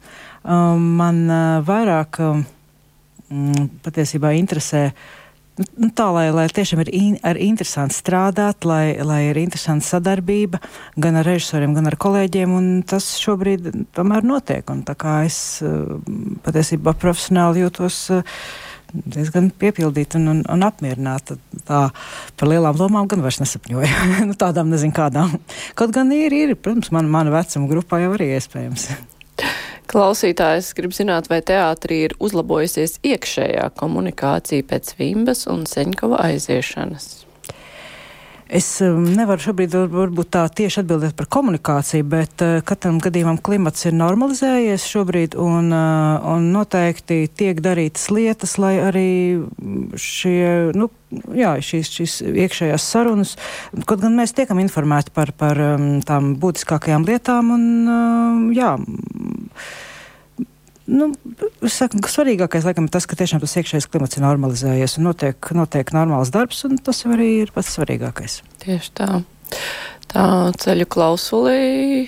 Um, 0.47 0.91
man 0.99 1.23
uh, 1.29 1.39
vairāk 1.65 2.21
um, 2.23 2.43
patiesībā 3.85 4.33
interesē 4.37 4.89
uh, 4.89 5.16
Nu, 5.57 5.89
tā, 5.89 6.05
lai, 6.13 6.27
lai 6.35 6.45
tiešām 6.53 6.83
ir 6.83 6.91
in, 6.93 7.15
ar 7.25 7.37
interesanti 7.41 7.97
strādāt, 7.97 8.65
lai, 8.69 8.93
lai 9.01 9.23
ir 9.31 9.39
interesanta 9.41 9.87
sadarbība 9.87 10.59
gan 11.01 11.17
ar 11.17 11.25
režisoriem, 11.25 11.73
gan 11.73 11.89
ar 11.89 11.97
kolēģiem, 11.97 12.53
un 12.53 12.67
tas 12.85 13.07
šobrīd 13.17 13.71
tomēr 13.97 14.27
notiek. 14.27 14.69
Un 14.69 14.83
tā 14.85 14.93
kā 14.99 15.23
es 15.25 15.39
eh, 15.65 15.73
patiesībā 16.45 16.93
profesionāli 17.01 17.65
jūtos 17.65 17.99
eh, 18.13 18.37
diezgan 18.93 19.49
piepildīta 19.49 20.21
un, 20.21 20.29
un, 20.35 20.45
un 20.45 20.69
apmierināta. 20.69 21.39
Tā 21.65 21.83
par 22.37 22.53
lielām 22.53 22.77
lomām 22.77 23.09
gan 23.09 23.25
vairs 23.25 23.41
nesapņoju. 23.41 23.91
nu, 24.29 24.37
tādām 24.37 24.69
nezinu 24.69 24.93
kādām. 24.93 25.39
Kaut 25.79 25.95
gan 25.95 26.13
ir, 26.13 26.37
ir 26.37 26.53
protams, 26.53 26.93
man, 26.93 27.09
mana 27.09 27.33
vecuma 27.33 27.71
grupā 27.73 28.05
jau 28.05 28.13
arī 28.13 28.35
iespējams. 28.37 28.91
Klausītājs 29.87 30.73
grib 30.75 30.91
zināt, 30.91 31.29
vai 31.31 31.39
teātrī 31.39 32.01
ir 32.09 32.15
uzlabojusies 32.19 32.97
iekšējā 33.07 33.69
komunikācija 33.79 34.65
pēc 34.67 34.97
Vimbas 34.99 35.45
un 35.47 35.63
Seņkova 35.69 36.19
aiziešanas. 36.25 37.26
Es 38.47 38.67
um, 38.79 39.01
nevaru 39.11 39.43
šobrīd 39.43 39.73
varbūt 39.91 40.29
tā 40.31 40.45
tieši 40.59 40.79
atbildēt 40.81 41.17
par 41.19 41.27
komunikāciju, 41.35 42.05
bet 42.07 42.43
uh, 42.45 42.59
katram 42.67 43.01
gadījumam 43.03 43.39
klimats 43.43 43.83
ir 43.89 43.95
normalizējies 43.99 44.85
šobrīd 44.87 45.35
un, 45.41 45.67
uh, 45.75 46.23
un 46.31 46.47
noteikti 46.53 47.25
tiek 47.27 47.59
darītas 47.63 48.07
lietas, 48.13 48.55
lai 48.61 48.77
arī 48.79 49.09
šie, 49.99 50.71
nu, 50.79 50.87
jā, 51.35 51.57
šīs, 51.59 51.91
šīs 51.99 52.15
iekšējās 52.45 52.87
sarunas, 52.93 53.35
kaut 53.83 54.05
gan 54.05 54.15
mēs 54.15 54.35
tiekam 54.37 54.63
informēti 54.63 55.11
par, 55.15 55.33
par 55.35 55.59
um, 55.73 55.89
tām 56.07 56.37
būtiskākajām 56.39 57.07
lietām 57.09 57.51
un, 57.57 57.67
uh, 57.91 58.47
jā, 58.55 58.77
Nu, 60.87 61.09
saku, 61.67 61.99
ka 62.03 62.11
svarīgākais 62.11 62.63
laikam 62.67 62.87
ir 62.87 62.93
tas, 62.93 63.07
ka 63.09 63.17
tiešām 63.19 63.41
tas 63.43 63.57
iekšējais 63.59 63.89
klimats 63.91 64.15
ir 64.15 64.23
normalizējies 64.23 64.95
un 64.99 65.09
notiek, 65.09 65.49
notiek 65.57 65.91
normāls 65.95 66.31
darbs, 66.31 66.63
un 66.67 66.79
tas 66.79 67.03
jau 67.03 67.11
arī 67.15 67.27
ir 67.41 67.51
pats 67.55 67.73
svarīgākais. 67.75 68.39
Tieši 68.63 68.93
tā. 68.95 69.09
Tā 70.07 70.27
ceļu 70.63 70.87
klausulī. 70.87 72.07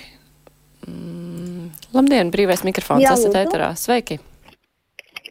Mm, 0.88 1.68
labdien, 1.92 2.32
brīvais 2.32 2.64
mikrofons, 2.64 3.04
Jā, 3.04 3.12
esat 3.20 3.36
ēterā. 3.42 3.74
Sveiki! 3.76 4.22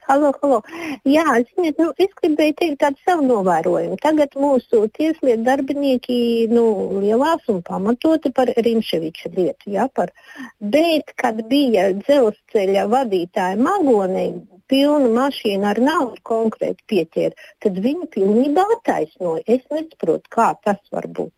Halo, 0.10 0.32
halo. 0.42 0.64
Jā, 1.06 1.24
ziniet, 1.52 1.78
nu, 1.78 1.92
es 2.02 2.10
gribēju 2.18 2.56
teikt 2.58 2.80
tādu 2.82 2.98
savu 3.06 3.28
novērojumu. 3.30 3.98
Tagad 4.02 4.34
mūsu 4.42 4.88
tieslietu 4.96 5.44
darbinieki 5.46 6.16
nu, 6.50 6.64
lielās 7.04 7.44
un 7.54 7.60
pamatoti 7.68 8.32
par 8.34 8.50
Rimševiča 8.58 9.30
lietu. 9.36 9.70
Jā, 9.76 9.86
par. 9.94 10.10
Bet, 10.58 11.14
kad 11.22 11.44
bija 11.52 11.92
dzelzceļa 12.00 12.88
vadītāja 12.90 13.60
Magonē, 13.62 14.24
pilna 14.70 15.12
mašīna 15.14 15.76
ar 15.76 15.84
naudu 15.86 16.18
konkrēti 16.26 16.88
pieķēra, 16.90 17.46
tad 17.62 17.78
viņi 17.86 18.10
pilnībā 18.18 18.66
attaisnoja. 18.80 19.46
Es 19.46 19.62
nesaprotu, 19.70 20.26
kā 20.34 20.50
tas 20.66 20.82
var 20.90 21.06
būt. 21.06 21.36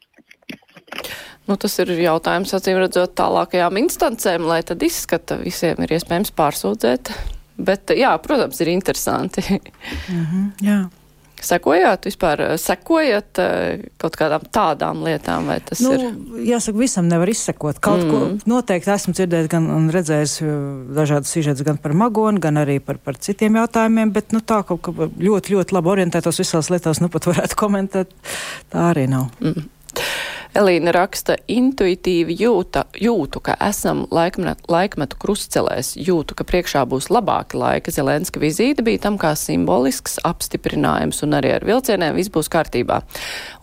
Nu, 1.50 1.60
tas 1.60 1.76
ir 1.84 1.92
jautājums, 2.00 2.56
acīm 2.56 2.80
redzot, 2.80 3.18
tālākajām 3.20 3.84
instancēm, 3.84 4.48
lai 4.48 4.64
tad 4.64 4.80
izskata 4.88 5.42
visiem 5.44 5.84
ir 5.84 5.98
iespējams 6.00 6.32
pārsūdzēt. 6.40 7.16
Bet, 7.66 7.94
jā, 7.98 8.16
protams, 8.24 8.62
ir 8.62 8.74
interesanti. 8.74 9.44
Mm 9.52 10.26
-hmm, 10.26 10.50
jā. 10.62 10.80
Sekojāt 11.42 12.06
vispār, 12.06 12.44
sekojat 12.62 13.40
eh, 13.42 13.80
kaut 13.98 14.14
kādām 14.20 14.44
tādām 14.54 15.02
lietām, 15.02 15.48
vai 15.50 15.58
tas 15.66 15.80
nu, 15.82 15.94
ir? 15.94 16.04
Jāsaka, 16.52 16.78
visam 16.78 17.08
nevar 17.10 17.30
izsekot. 17.30 17.80
Kaut 17.82 18.04
mm. 18.04 18.12
ko 18.12 18.52
noteikti 18.52 18.92
esmu 18.94 19.14
dzirdējis 19.18 19.50
gan 19.50 19.70
un 19.74 19.90
redzējis 19.90 20.36
uh, 20.46 20.52
dažādas 20.94 21.34
sižetas 21.34 21.66
gan 21.66 21.78
par 21.82 21.94
magonu, 21.98 22.40
gan 22.40 22.62
arī 22.62 22.78
par, 22.80 22.98
par 22.98 23.18
citiem 23.18 23.58
jautājumiem, 23.58 24.14
bet 24.14 24.32
nu, 24.32 24.44
tā 24.46 24.62
kaut 24.68 24.82
kā 24.86 24.92
ļoti, 25.10 25.56
ļoti 25.56 25.74
labi 25.74 25.94
orientētos 25.96 26.44
visās 26.44 26.70
lietās, 26.70 27.02
nu 27.02 27.10
pat 27.10 27.26
varētu 27.26 27.58
komentēt, 27.58 28.14
tā 28.70 28.92
arī 28.92 29.08
nav. 29.10 29.34
Mm. 29.42 29.66
Elīna 30.52 30.92
raksta, 30.92 31.38
intuitīvi 31.48 32.34
jūta, 32.42 32.82
jūtu, 33.00 33.40
ka 33.40 33.54
esam 33.64 34.02
laikmetu, 34.12 34.66
laikmetu 34.68 35.16
krustcelēs, 35.22 35.94
jūtu, 35.96 36.36
ka 36.36 36.44
priekšā 36.44 36.82
būs 36.92 37.08
labāki 37.08 37.56
laiki. 37.56 37.94
Zelenska 37.96 38.42
vizīte 38.44 38.84
bija 38.84 39.00
tam 39.06 39.16
kā 39.22 39.32
simbolisks 39.40 40.18
apstiprinājums, 40.28 41.24
un 41.24 41.38
arī 41.40 41.54
ar 41.56 41.64
vilcieniem 41.70 42.20
viss 42.20 42.34
būs 42.36 42.52
kārtībā. 42.52 43.00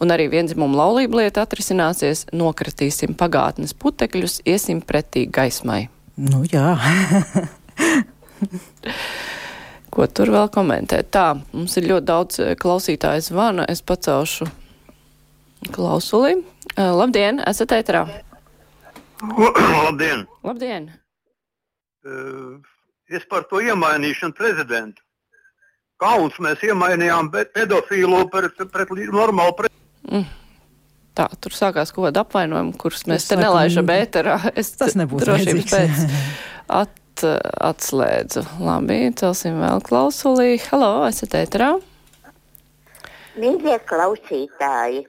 Un 0.01 0.17
arī 0.17 0.31
vienzimuma 0.33 0.81
laulība 0.81 1.21
lieta 1.21 1.45
atrisināsies, 1.45 2.25
nokratīsim 2.33 3.13
pagātnes 3.21 3.77
putekļus, 3.77 4.41
iesim 4.49 4.81
pretī 4.81 5.29
gaismai. 5.29 5.91
Nu 6.17 6.41
jā. 6.49 6.73
Ko 9.93 10.09
tur 10.09 10.33
vēl 10.33 10.49
komentēt? 10.55 11.13
Tā, 11.13 11.35
mums 11.53 11.77
ir 11.77 11.93
ļoti 11.93 12.09
daudz 12.09 12.41
klausītāju 12.65 13.29
zvana. 13.29 13.69
Es 13.69 13.85
pacelšu 13.85 14.49
klausuli. 15.75 16.39
Uh, 16.79 16.93
labdien, 16.95 17.41
esat 17.43 17.73
ēterā. 17.75 18.05
Labdien! 19.19 20.21
Labdien! 20.47 20.85
Uh, 22.07 22.61
es 23.11 23.25
par 23.27 23.49
to 23.51 23.59
iemainīšanu 23.59 24.37
prezidentu. 24.39 25.03
Kauns 25.99 26.37
mēs 26.39 26.63
iemainījām 26.63 27.33
pedofīlu 27.35 28.21
pret, 28.31 28.63
pret 28.71 28.95
normālu 29.11 29.57
prezidentu. 29.59 30.07
Mm. 30.07 30.29
Tā, 31.19 31.27
tur 31.43 31.59
sākās 31.59 31.91
kaut 31.91 32.07
kāda 32.07 32.23
apvainojuma, 32.23 32.77
kurus 32.79 33.03
mēs 33.11 33.25
es 33.25 33.33
te 33.33 33.41
nelaižam 33.41 33.91
ēterā. 33.91 34.39
Es 34.55 34.71
tas 34.79 34.95
nebūs 34.95 35.27
drošības 35.27 35.67
pēc 35.73 36.07
at, 36.79 37.27
atslēdzu. 37.73 38.47
Labi, 38.63 39.01
celsim 39.19 39.59
vēl 39.65 39.83
klausulī. 39.83 40.61
Halo, 40.71 40.93
esat 41.11 41.35
ēterā? 41.43 41.75
Mīļie 43.35 43.81
klausītāji! 43.91 45.09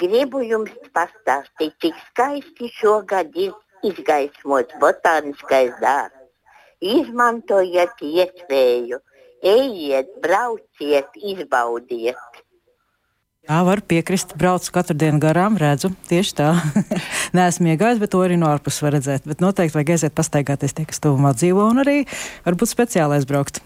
Gribu 0.00 0.40
jums 0.42 0.74
pastāstīt, 0.96 1.74
cik 1.82 1.98
skaisti 2.10 2.70
šogad 2.78 3.34
ir 3.38 3.52
izgaismots 3.86 4.74
botāniskais 4.82 5.74
dārzs. 5.82 6.22
Izmantojiet 6.84 8.00
iespēju, 8.04 8.98
ejiet, 9.44 10.10
brauciet, 10.24 11.14
izbaudiet. 11.16 12.40
Jā, 13.44 13.60
var 13.60 13.82
piekrist. 13.84 14.32
Braucu 14.40 14.72
katru 14.72 14.96
dienu 14.96 15.20
garām, 15.20 15.58
redzu 15.60 15.90
tieši 16.08 16.32
tā. 16.38 16.48
Nē, 17.36 17.50
esmu 17.50 17.74
iegājis, 17.74 18.00
bet 18.00 18.14
to 18.14 18.22
arī 18.24 18.38
no 18.40 18.48
ārpuses 18.48 18.80
var 18.84 18.96
redzēt. 18.96 19.28
Bet 19.28 19.44
noteikti 19.44 19.76
vajag 19.76 19.94
aiziet 19.94 20.16
pastaigāties 20.16 20.72
tie, 20.76 20.86
kas 20.88 21.02
tuvumā 21.04 21.34
dzīvo, 21.36 21.68
un 21.74 21.84
arī 21.84 21.98
varbūt 22.48 22.72
speciālais 22.72 23.28
braukt. 23.28 23.60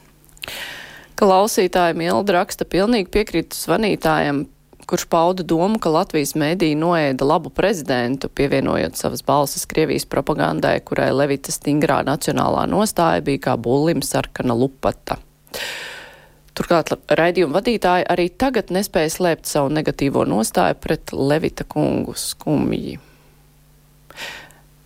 Klausītāji 1.18 1.94
Milda 1.98 2.40
raksta, 2.40 2.66
pilnīgi 2.66 3.10
piekrītu 3.14 3.58
zvanītājiem 3.58 4.44
kurš 4.88 5.04
pauda 5.04 5.44
domu, 5.44 5.76
ka 5.82 5.92
Latvijas 5.92 6.32
mēdī 6.38 6.70
noēda 6.78 7.26
labu 7.28 7.52
prezidentu, 7.52 8.30
pievienojot 8.32 8.96
savas 8.96 9.20
balsis 9.26 9.68
Krievijas 9.68 10.08
propagandai, 10.08 10.78
kurai 10.80 11.10
Levita 11.12 11.52
stingrā 11.52 12.00
nacionālā 12.08 12.64
nostāja 12.70 13.24
bija 13.24 13.50
kā 13.50 13.56
bullim 13.60 14.00
sarkana 14.04 14.56
lupata. 14.56 15.18
Turklāt 16.56 16.90
raidījuma 17.20 17.60
vadītāji 17.60 18.08
arī 18.10 18.30
tagad 18.34 18.72
nespēja 18.74 19.12
slēpt 19.14 19.46
savu 19.46 19.70
negatīvo 19.76 20.24
nostāju 20.26 20.80
pret 20.80 21.12
Levita 21.12 21.68
kungu 21.68 22.16
skumji. 22.18 22.96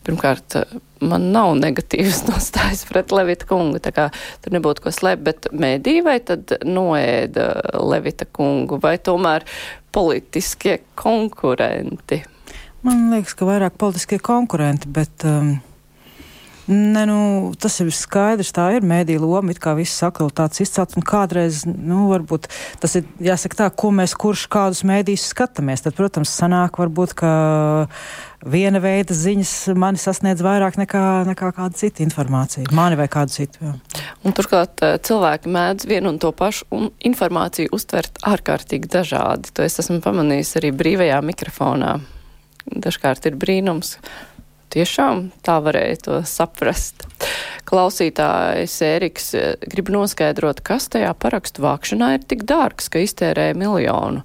Pirmkārt, 0.02 0.56
man 1.04 1.28
nav 1.34 1.54
negatīvas 1.60 2.24
nostājas 2.30 2.84
pret 2.88 3.14
Levita 3.14 3.48
kungu, 3.50 3.80
tā 3.82 3.94
kā 3.94 4.08
tur 4.42 4.56
nebūtu 4.56 4.86
ko 4.86 4.94
slēpt, 4.94 5.24
bet 5.26 5.50
mēdī 5.54 6.00
vai 6.06 6.18
tad 6.24 6.56
noēda 6.66 7.48
Levita 7.82 8.26
kungu, 8.26 8.80
vai 8.82 8.96
tomēr 8.98 9.46
politiskie 9.94 10.80
konkurenti? 10.98 12.22
Man 12.82 13.10
liekas, 13.12 13.36
ka 13.38 13.46
vairāk 13.46 13.78
politiskie 13.78 14.18
konkurenti, 14.22 14.90
bet. 14.90 15.28
Um, 15.28 15.60
Ne, 16.70 17.02
nu, 17.10 17.52
tas 17.58 17.80
ir 17.82 17.88
skaidrs, 17.90 18.52
tā 18.54 18.68
ir 18.76 18.84
mēdīja 18.86 19.18
loma, 19.18 19.50
it 19.50 19.58
kā 19.62 19.72
viss 19.74 20.04
aktualitātes 20.06 20.62
izcelts, 20.62 20.94
un 20.94 21.02
kādreiz, 21.02 21.64
nu, 21.66 22.04
varbūt 22.12 22.46
tas 22.82 22.94
ir 23.00 23.08
jāsaka 23.22 23.58
tā, 23.64 23.66
ko 23.74 23.90
mēs 23.94 24.14
kurš 24.14 24.44
kādus 24.52 24.84
mēdījus 24.86 25.26
skatāmies. 25.32 25.82
Tad, 25.82 25.96
protams, 25.98 26.30
sanāk 26.30 26.78
varbūt, 26.78 27.16
ka 27.18 27.32
viena 28.46 28.78
veida 28.82 29.14
ziņas 29.16 29.74
mani 29.78 29.98
sasniedz 29.98 30.42
vairāk 30.46 30.78
nekā, 30.78 31.02
nekā 31.32 31.50
kāda 31.56 31.82
cita 31.82 32.06
informācija. 32.06 32.70
Mani 32.74 32.98
vai 33.00 33.08
kādu 33.10 33.34
citu. 33.34 33.58
Jā. 33.66 33.74
Un 34.22 34.38
turklāt 34.38 34.86
eh, 34.86 34.96
cilvēki 35.02 35.50
mēdz 35.50 35.90
vienu 35.90 36.14
un 36.14 36.22
to 36.22 36.30
pašu 36.30 36.70
un 36.78 36.90
informāciju 37.10 37.74
uztvert 37.74 38.22
ārkārtīgi 38.22 38.90
dažādi. 38.90 39.50
To 39.50 39.66
es 39.66 39.82
esmu 39.82 39.98
pamanījis 40.04 40.58
arī 40.62 40.70
brīvajā 40.78 41.22
mikrofonā. 41.26 41.96
Dažkārt 42.62 43.26
ir 43.26 43.34
brīnums 43.34 43.96
tiešām 44.72 45.28
tā 45.44 45.58
varēja 45.64 46.00
to 46.06 46.18
saprast. 46.28 47.06
Klausītājs 47.68 48.74
Ēriks 48.86 49.28
eh, 49.38 49.52
grib 49.70 49.92
noskaidrot, 49.92 50.64
kas 50.66 50.88
tajā 50.92 51.12
parakstu 51.18 51.64
vākšanā 51.64 52.14
ir 52.16 52.26
tik 52.28 52.46
dārgs, 52.48 52.90
ka 52.92 53.02
iztērēja 53.04 53.58
miljonu. 53.58 54.24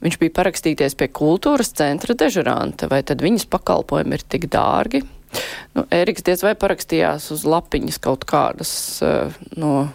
Viņš 0.00 0.16
bija 0.20 0.32
parakstīties 0.38 0.96
pie 0.96 1.10
kultūras 1.12 1.74
centra 1.76 2.16
dežuranta, 2.16 2.88
vai 2.88 3.02
tad 3.04 3.20
viņas 3.20 3.48
pakalpojumi 3.52 4.16
ir 4.16 4.24
tik 4.32 4.46
dārgi? 4.52 5.02
Nu, 5.76 5.84
Ēriks 5.92 6.24
diez 6.26 6.40
vai 6.42 6.54
parakstījās 6.58 7.28
uz 7.34 7.44
lapiņas 7.46 8.00
kaut 8.02 8.24
kādas 8.28 8.72
uh, 9.04 9.36
no 9.60 9.90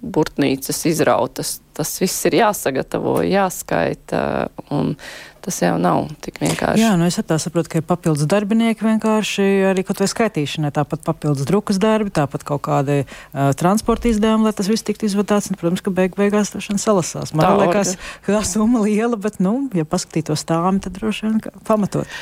burtnīcas 0.00 0.84
izrautas. 0.88 1.58
Tas 1.76 1.92
viss 2.00 2.26
ir 2.28 2.36
jāsagatavo, 2.40 3.20
jāskaita, 3.24 4.50
un 4.74 4.94
tas 5.40 5.60
jau 5.62 5.76
nav 5.80 6.10
tik 6.24 6.40
vienkārši. 6.42 6.82
Jā, 6.82 6.92
nu 7.00 7.06
es 7.08 7.16
saprotu, 7.16 7.70
ka 7.72 7.80
ir 7.80 7.86
papildus 7.88 8.28
darbinieki 8.28 8.84
vienkārši 8.84 9.46
arī 9.70 9.84
kaut 9.88 10.02
vai 10.02 10.08
skaitīšanai, 10.10 10.72
tāpat 10.76 11.04
papildus 11.06 11.48
drukas 11.48 11.80
darbi, 11.80 12.12
tāpat 12.16 12.44
kaut 12.48 12.64
kādi 12.68 13.00
uh, 13.04 13.50
transporta 13.56 14.10
izdevumi, 14.12 14.48
lai 14.48 14.54
tas 14.56 14.68
viss 14.68 14.84
tiktu 14.84 15.08
izvadāts, 15.08 15.48
un, 15.52 15.60
protams, 15.60 15.84
ka 15.84 15.94
beig 15.94 16.16
beigās 16.20 16.52
tas 16.52 16.68
salasās. 16.84 17.32
Man 17.32 17.46
tā 17.46 17.56
liekas, 17.62 17.96
ka 18.26 18.36
tā 18.36 18.44
summa 18.48 18.84
liela, 18.84 19.16
bet, 19.20 19.40
nu, 19.40 19.56
ja 19.76 19.88
paskatītos 19.88 20.44
tām, 20.48 20.82
tad 20.84 20.96
droši 21.00 21.28
vien 21.28 21.42
pamatot. 21.68 22.20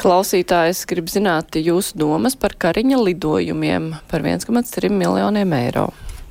Klausītājs 0.00 0.86
grib 0.88 1.10
zināt 1.12 1.56
jūsu 1.60 1.98
domas 2.00 2.36
par 2.40 2.56
kariņa 2.58 2.96
lidojumiem 3.04 3.92
par 4.10 4.24
1,3 4.24 4.88
miljoniem 4.92 5.52
eiro. 5.58 5.90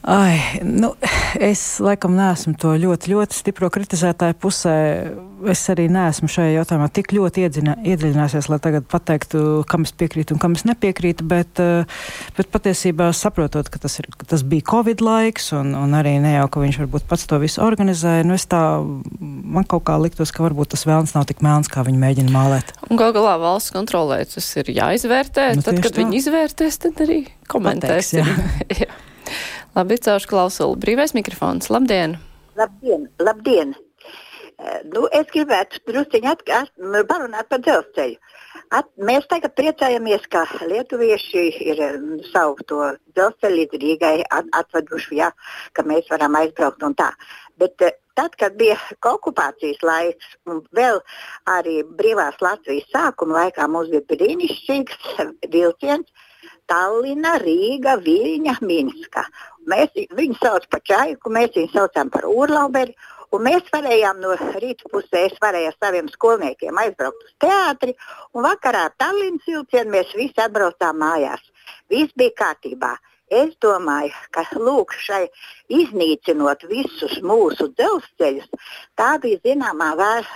Ai, 0.00 0.60
nu, 0.64 0.94
es 1.36 1.60
laikam 1.82 2.14
neesmu 2.16 2.54
to 2.60 2.72
ļoti, 2.80 3.10
ļoti 3.12 3.36
stipro 3.36 3.68
kritizētāju 3.72 4.36
pusē. 4.40 4.76
Es 5.50 5.62
arī 5.72 5.86
neesmu 5.92 6.28
šajā 6.28 6.54
jautājumā 6.54 6.86
tik 6.92 7.12
ļoti 7.16 7.46
iedziļināsies, 7.46 8.48
lai 8.52 8.58
tagad 8.60 8.84
pateiktu, 8.88 9.62
kam 9.68 9.86
es 9.88 9.92
piekrītu 9.96 10.36
un 10.36 10.40
kam 10.40 10.56
es 10.56 10.66
nepiekrītu, 10.68 11.24
bet, 11.28 11.60
eh, 11.64 11.88
bet 12.36 12.50
patiesībā 12.52 13.08
saprotot, 13.16 13.68
ka 13.72 13.80
tas, 13.80 13.98
ir, 14.00 14.08
tas 14.28 14.44
bija 14.44 14.68
Covid 14.68 15.00
laiks 15.04 15.52
un, 15.56 15.72
un 15.76 15.96
arī 15.96 16.18
ne 16.20 16.34
jau, 16.34 16.46
ka 16.52 16.64
viņš 16.64 16.80
varbūt 16.82 17.08
pats 17.08 17.24
to 17.28 17.40
visu 17.40 17.64
organizēja, 17.64 18.28
nu 18.28 18.36
es 18.36 18.44
tā, 18.44 18.60
man 19.20 19.64
kaut 19.64 19.86
kā 19.88 19.96
liktos, 20.00 20.32
ka 20.32 20.44
varbūt 20.44 20.76
tas 20.76 20.84
vēlns 20.88 21.16
nav 21.16 21.28
tik 21.28 21.40
melns, 21.44 21.72
kā 21.72 21.84
viņi 21.88 22.04
mēģina 22.04 22.36
mālēt. 22.36 22.76
Un 22.90 23.00
gal 23.00 23.16
galā 23.16 23.38
valsts 23.40 23.72
kontrolē 23.72 24.22
tas 24.28 24.48
ir 24.60 24.72
jāizvērtē, 24.76 25.54
nu, 25.56 25.64
tad, 25.64 25.80
kad 25.80 25.96
tā. 25.96 26.04
viņi 26.04 26.20
izvērtēs, 26.20 26.82
tad 26.84 27.00
arī 27.06 27.22
komentēs. 27.48 28.12
Pateiks, 28.12 28.76
jā. 28.76 28.80
jā. 28.84 28.92
Labi, 29.70 30.00
caurš 30.02 30.26
klausulu. 30.26 30.74
Brīvais 30.82 31.14
mikrofons. 31.14 31.70
Labdien! 31.70 32.16
Labdien! 32.58 33.06
Labdien. 33.22 33.76
Eh, 34.58 34.80
nu, 34.90 35.04
es 35.14 35.28
gribētu 35.30 35.78
druskuļi 35.86 37.04
parunāt 37.08 37.46
par 37.48 37.62
dzelzceļu. 37.62 38.18
At, 38.74 38.88
mēs 38.98 39.28
tagad 39.30 39.54
priecājamies, 39.58 40.26
ka 40.30 40.42
lietuvieši 40.66 41.44
ir 41.70 41.80
mm, 41.86 42.18
savu 42.32 42.66
to 42.66 42.80
dzelzceļu 43.14 43.60
līdz 43.60 43.78
Rīgai 43.84 44.16
at, 44.26 44.50
atveduši, 44.58 45.20
ja, 45.22 45.30
ka 45.72 45.86
mēs 45.86 46.10
varam 46.10 46.34
aizbraukt 46.40 46.82
un 46.86 46.96
tā. 46.98 47.12
Bet 47.62 47.86
eh, 47.86 47.94
tad, 48.18 48.34
kad 48.42 48.58
bija 48.58 48.74
okupācijas 49.06 49.84
laiks 49.86 50.34
un 50.50 50.64
vēl 50.76 50.98
arī 51.54 51.80
brīvās 52.02 52.42
Latvijas 52.42 52.90
sākuma 52.90 53.44
laikā 53.44 53.70
mums 53.70 53.94
bija 53.94 54.02
brīnišķīgs 54.10 55.14
vilciens 55.54 56.26
Tallina, 56.70 57.36
Rīga, 57.42 57.96
Viļņa, 58.04 58.58
Minska. 58.66 59.24
Mēs 59.70 59.94
viņu 60.16 60.38
saucam 60.40 60.70
par 60.72 60.84
čaiku, 60.86 61.32
mēs 61.34 61.56
viņu 61.56 61.72
saucam 61.74 62.12
par 62.14 62.28
urlauberi. 62.30 62.96
Un 63.30 63.44
mēs 63.46 63.68
varējām 63.70 64.18
no 64.22 64.32
rīta 64.58 64.88
pusē, 64.90 65.26
es 65.28 65.36
varēju 65.42 65.70
ar 65.70 65.76
saviem 65.78 66.08
skolniekiem 66.10 66.80
aizbraukt 66.82 67.28
uz 67.28 67.34
teātri, 67.44 67.94
un 68.34 68.42
vakarā 68.42 68.88
ar 68.88 68.96
Tallinas 68.98 69.46
vilcienu 69.46 69.94
mēs 69.94 70.10
visi 70.18 70.42
atbraucām 70.42 70.98
mājās. 70.98 71.44
Viss 71.92 72.16
bija 72.18 72.34
kārtībā. 72.40 72.96
Es 73.30 73.50
domāju, 73.62 74.10
ka 74.34 74.42
lūk, 74.58 74.90
šai 74.98 75.28
iznīcinot 75.70 76.64
visus 76.66 77.12
mūsu 77.22 77.68
dzelzceļus, 77.78 78.48
tā 78.98 79.10
bija 79.22 79.38
zināmā 79.44 79.90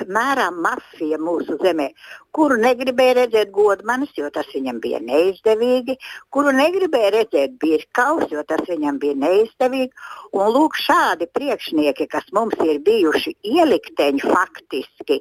mērā 0.07 0.45
mafija 0.55 1.19
mūsu 1.19 1.57
zemē, 1.59 1.89
kuru 2.31 2.55
negribēja 2.63 3.17
redzēt 3.19 3.51
godmanis, 3.57 4.13
jo 4.15 4.31
tas 4.31 4.47
viņam 4.55 4.79
bija 4.85 5.01
neizdevīgi, 5.03 5.97
kuru 6.31 6.53
negribēja 6.55 7.11
redzēt 7.17 7.57
birkaus, 7.65 8.29
jo 8.31 8.45
tas 8.47 8.63
viņam 8.69 9.01
bija 9.03 9.19
neizdevīgi. 9.25 9.91
Un 10.39 10.55
lūk, 10.55 10.79
šādi 10.79 11.27
priekšnieki, 11.35 12.07
kas 12.15 12.31
mums 12.37 12.63
ir 12.63 12.79
bijuši 12.87 13.35
ielikteņi 13.57 14.23
faktiski, 14.23 15.19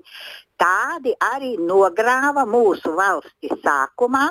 tādi 0.61 1.15
arī 1.25 1.55
nogrāva 1.57 2.45
mūsu 2.45 2.93
valsti 3.01 3.49
sākumā 3.65 4.27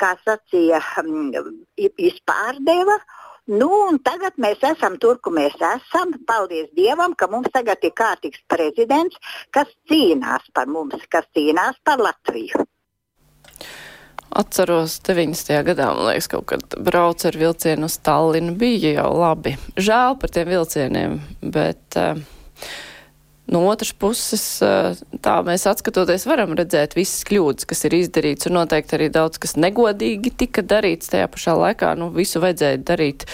kā 0.00 0.14
sacīja, 0.24 0.80
mm, 1.02 1.46
izpārdeva. 2.10 2.98
Nu, 3.46 3.70
tagad 4.02 4.40
mēs 4.42 4.62
esam 4.66 4.96
tur, 4.98 5.20
kur 5.22 5.36
mēs 5.36 5.54
esam. 5.54 6.16
Paldies 6.26 6.66
Dievam, 6.74 7.14
ka 7.14 7.28
mums 7.30 7.52
tagad 7.54 7.84
ir 7.86 7.94
kārtīgs 7.94 8.42
prezidents, 8.50 9.18
kas 9.54 9.70
cīnās 9.90 10.48
par 10.52 10.66
mums, 10.66 11.06
kas 11.08 11.28
cīnās 11.36 11.78
par 11.86 12.02
Latviju. 12.02 12.66
Atceros, 14.36 14.98
90. 15.06 15.62
gadā, 15.64 15.86
man 15.94 16.10
liekas, 16.10 16.26
kaut 16.28 16.48
kad 16.50 16.74
brauc 16.84 17.22
ar 17.24 17.38
vilcienu 17.38 17.86
uz 17.86 17.94
Tallinu. 18.04 18.56
Bija 18.58 18.96
jau 18.98 19.12
labi. 19.14 19.54
Žēl 19.78 20.18
par 20.20 20.34
tiem 20.34 20.50
vilcieniem, 20.50 21.14
bet 21.54 21.96
uh, 21.96 22.18
No 23.46 23.60
otras 23.70 23.92
puses, 23.94 24.44
tā 25.22 25.34
mēs 25.46 25.68
atskatoties, 25.70 26.24
varam 26.26 26.56
redzēt 26.58 26.96
visas 26.98 27.22
kļūdas, 27.28 27.68
kas 27.70 27.84
ir 27.86 27.94
izdarīts, 28.00 28.48
un 28.48 28.58
noteikti 28.58 28.96
arī 28.98 29.06
daudz, 29.14 29.38
kas 29.42 29.54
negodīgi 29.54 30.32
tika 30.34 30.64
darīts 30.66 31.12
tajā 31.12 31.28
pašā 31.30 31.54
laikā. 31.54 31.92
Nu, 31.98 32.10
visu 32.14 32.42
vajadzēja 32.42 32.82
darīt 32.82 33.28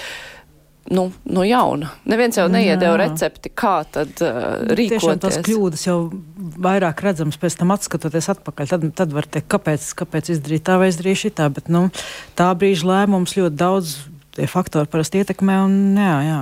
nu, 0.92 1.07
no 1.25 1.46
jauna. 1.48 1.94
Neviens 2.12 2.37
jau 2.37 2.44
neiedēva 2.53 2.98
recepti, 3.01 3.55
kā 3.57 3.79
tad 3.88 4.20
uh, 4.20 4.61
rīkoties. 4.68 4.98
Tiešām 4.98 5.22
tās 5.25 5.40
kļūdas 5.46 5.87
jau 5.87 5.98
vairāk 6.68 7.01
redzamas 7.07 7.40
pēc 7.40 7.57
tam 7.62 7.72
atskatoties 7.72 8.29
atpakaļ. 8.35 8.72
Tad, 8.75 8.88
tad 8.98 9.16
var 9.16 9.29
teikt, 9.33 9.48
kāpēc, 9.55 9.87
kāpēc 10.03 10.33
izdarīt 10.37 10.66
tā 10.68 10.77
vai 10.83 10.90
izdarīt 10.92 11.25
šitā, 11.25 11.48
bet 11.55 11.72
nu, 11.72 11.87
tā 12.37 12.51
brīža 12.59 12.90
lēmums 12.90 13.38
ļoti 13.38 13.57
daudz 13.64 13.96
tie 14.37 14.48
faktori 14.51 14.90
parasti 14.92 15.22
ietekmē 15.22 15.62
un 15.64 15.79
jā, 15.96 16.16
jā. 16.27 16.40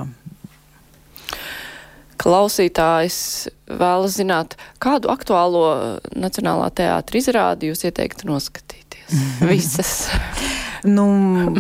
Klausītājs 2.20 3.48
vēlas 3.70 4.18
zināt, 4.18 4.56
kādu 4.82 5.08
aktuālo 5.12 5.64
Nacionālā 6.12 6.68
teātra 6.76 7.20
izrādi 7.22 7.70
jūs 7.70 7.86
ieteiktu 7.88 8.28
noskatīties? 8.28 9.22
Visas. 9.50 9.94
Nu, 10.86 11.04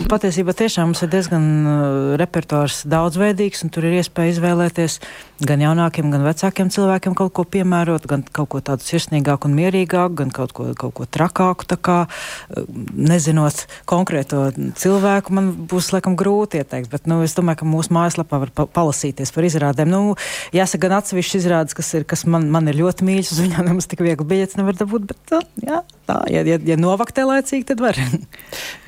patiesībā 0.08 0.54
tiešām 0.56 0.90
mums 0.90 1.02
ir 1.04 1.10
diezgan 1.12 1.44
uh, 1.44 1.72
repertuārs 2.20 2.82
daudzveidīgs, 2.88 3.60
un 3.66 3.72
tur 3.72 3.84
ir 3.84 3.98
iespēja 3.98 4.36
izvēlēties 4.36 4.96
gan 5.44 5.60
jaunākiem, 5.60 6.08
gan 6.12 6.24
vecākiem 6.24 6.70
cilvēkiem 6.72 7.16
kaut 7.16 7.34
ko 7.36 7.44
piemērot, 7.44 8.06
gan 8.08 8.24
kaut 8.24 8.48
ko 8.54 8.60
tādu 8.64 8.86
sirsnīgāku 8.86 9.48
un 9.48 9.56
mierīgāku, 9.58 10.16
gan 10.22 10.32
kaut 10.32 10.54
ko, 10.56 10.70
kaut 10.78 10.94
ko 10.96 11.04
trakāku. 11.04 11.68
Kā, 11.84 11.98
uh, 12.08 12.64
nezinot 12.96 13.66
konkrēto 13.88 14.46
cilvēku, 14.80 15.36
man 15.36 15.52
būs 15.68 15.90
laikam 15.92 16.16
grūti 16.16 16.62
ieteikt, 16.62 16.88
bet 16.92 17.04
nu, 17.10 17.20
es 17.26 17.36
domāju, 17.36 17.60
ka 17.60 17.68
mūsu 17.68 17.92
mājaslapā 17.96 18.40
var 18.46 18.54
pa 18.56 18.66
palasīties 18.72 19.34
par 19.36 19.48
izrādēm. 19.50 19.92
Nu, 19.92 20.16
jāsaka, 20.56 20.86
gan 20.86 20.96
atsevišķi 21.00 21.42
izrādes, 21.42 21.76
kas, 21.76 21.92
ir, 21.98 22.08
kas 22.08 22.24
man, 22.24 22.48
man 22.52 22.72
ir 22.72 22.80
ļoti 22.80 23.04
mīļas, 23.04 23.34
uz 23.36 23.44
viņām 23.44 23.68
nemaz 23.68 23.90
tik 23.90 24.00
viegli 24.06 24.28
biļets 24.32 24.56
nevar 24.60 24.80
dabūt, 24.80 25.08
bet 25.12 25.36
uh, 25.36 25.44
jā, 25.60 25.84
tā, 26.08 26.22
ja, 26.32 26.44
ja, 26.48 26.56
ja 26.72 26.80
novaktē 26.80 27.28
laicīgi, 27.28 27.68
tad 27.68 27.84
var. 27.84 28.00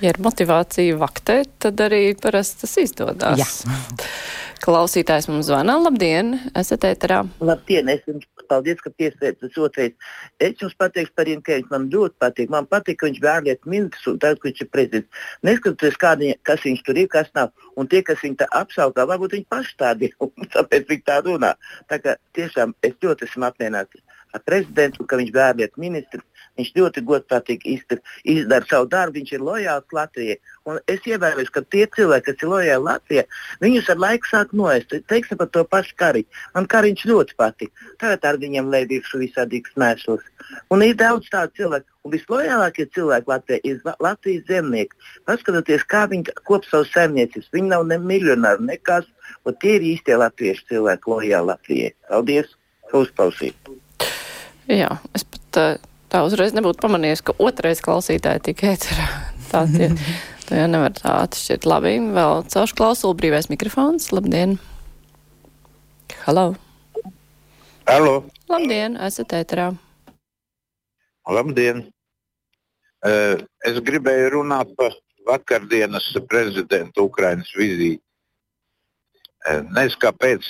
ja 0.05 0.16
ir 0.22 0.28
motivācija 0.28 0.98
vaktēt, 1.00 1.50
tad 1.58 1.80
arī 1.82 2.14
parasti 2.18 2.62
tas 2.62 2.78
izdodas. 2.78 3.42
Jā. 3.42 3.76
Klausītājs 4.62 5.26
mums 5.26 5.48
zvana. 5.48 5.74
Labdien, 5.82 6.37
esat 6.54 6.85
ēterā. 6.87 7.24
Labdien, 7.42 7.88
es 7.90 8.04
jums 8.06 8.28
paldies, 8.46 8.78
ka 8.78 8.92
piesaistīts 8.94 9.58
otrais. 9.58 9.96
Es 10.38 10.54
jums 10.62 10.76
pateikšu 10.78 11.16
par 11.18 11.26
Inkēnu, 11.26 11.66
man 11.72 11.88
ļoti 11.90 12.14
patīk. 12.22 12.52
Man 12.52 12.68
patīk, 12.70 13.00
ka 13.00 13.08
viņš 13.08 13.18
bija 13.24 13.35
ārlietu 13.40 13.72
ministrs 13.72 14.06
un 14.12 14.20
tas, 14.22 14.38
ka 14.38 14.46
viņš 14.46 14.62
ir 14.62 14.70
prezidents. 14.70 15.26
Neskatoties, 15.42 15.98
kādi, 15.98 16.30
kas 16.46 16.62
viņš 16.62 16.85
tur 16.87 17.02
ir, 17.02 17.11
kas 17.11 17.32
nav. 17.35 17.50
Un 17.74 17.90
tie, 17.90 18.04
kas 18.06 18.22
viņu 18.22 18.38
tā 18.44 18.46
apsaukā, 18.61 19.08
varbūt 19.11 19.35
viņi 19.35 19.48
paši 19.50 19.74
tādi 19.82 20.12
ir, 20.12 20.30
tāpēc 20.54 20.87
viņi 20.94 21.06
tā 21.11 21.18
runā. 21.26 21.56
Tā 21.90 21.98
kā 22.04 22.14
tiešām 22.38 22.78
es 22.87 22.94
ļoti 23.02 23.26
esmu 23.26 23.50
apmierināts 23.50 23.98
ar 24.32 24.42
prezidentu, 24.46 25.04
ka 25.04 25.18
viņš 25.20 25.32
bija 25.32 25.50
ārlietu 25.52 25.82
ministrs. 25.82 26.24
Viņš 26.60 26.70
ļoti 26.76 27.02
godprātīgi 27.08 27.76
izdara, 28.28 28.66
savu 28.68 28.88
darbu, 28.92 29.18
viņš 29.18 29.32
ir 29.32 29.44
lojāls 29.46 29.94
Latvijai. 29.96 30.36
Un 30.68 30.78
es 30.92 31.06
ievēroju, 31.08 31.50
ka 31.54 31.62
tie 31.74 31.86
cilvēki, 31.96 32.26
kas 32.28 32.44
ir 32.44 32.52
lojāli 32.52 32.86
Latvijai, 32.88 33.24
viņus 33.64 33.90
ar 33.94 34.02
laiku 34.04 34.30
sāk 34.30 34.52
noēst. 34.56 34.94
Teiksim 35.10 35.40
par 35.40 35.48
to 35.54 35.64
pašu 35.64 35.96
kariņu. 36.02 36.42
Man 36.56 36.68
kariņš 36.74 37.06
ļoti 37.08 37.38
patīk. 37.40 37.72
Tagad 38.02 38.28
ar 38.28 38.40
viņiem 38.42 38.70
lēdīšu 38.74 39.22
visādīgi 39.24 39.72
smēšos. 39.74 40.28
Un 40.74 40.84
ir 40.84 40.94
daudz 41.00 41.30
tādu 41.32 41.62
cilvēku. 41.62 41.88
Un 42.02 42.16
vislojālākie 42.16 42.88
cilvēki 42.94 43.30
Latvijā 43.30 43.60
ir 43.62 43.92
Latvijas 44.02 44.48
zemnieki. 44.48 44.96
Paskatieties, 45.30 45.84
kā 45.86 46.04
viņi 46.10 46.34
kop 46.48 46.66
savu 46.66 46.88
saimniecības. 46.90 47.52
Viņi 47.54 47.70
nav 47.70 47.86
ne 47.86 48.00
miljonāri, 48.02 48.66
nekas. 48.72 49.06
Tie 49.62 49.76
ir 49.78 49.86
īstie 49.94 50.18
latviešu 50.18 50.66
cilvēki 50.72 51.14
lojāli 51.14 51.54
Latvijai. 51.54 51.94
Paldies! 52.10 52.50
ka 52.92 53.00
Uzklausīt! 53.00 53.72
Jā, 54.68 54.90
es 55.16 55.24
pat 55.24 55.46
tā, 55.54 55.64
tā 56.12 56.20
uzreiz 56.27 56.53
nebūtu 56.57 56.83
pamanījis, 56.83 57.25
ka 57.25 57.35
otrais 57.40 57.81
klausītāji 57.85 58.44
tik 58.51 58.66
ēterā. 58.75 59.07
Tā 59.53 59.64
tie, 59.68 59.88
to 60.48 60.57
jau 60.57 60.68
nevar 60.70 60.94
tā 60.96 61.14
atšķirt. 61.27 61.66
Labi, 61.68 61.96
vēl 62.16 62.44
cauršu 62.53 62.77
klausulu 62.79 63.16
brīvais 63.18 63.48
mikrofons. 63.53 64.11
Labdien! 64.14 64.59
Halo! 66.27 66.53
Halo, 67.88 68.22
Labdien, 68.48 68.94
esat 69.03 69.33
ēterā. 69.35 69.72
labdien! 71.27 71.83
Es 73.03 73.81
gribēju 73.83 74.29
runāt 74.37 74.70
par 74.79 74.94
vakardienas 75.27 76.07
prezidenta 76.31 77.03
Ukrainas 77.03 77.51
vizīti. 77.59 77.98
Nezinu, 79.75 79.98
kāpēc 80.05 80.46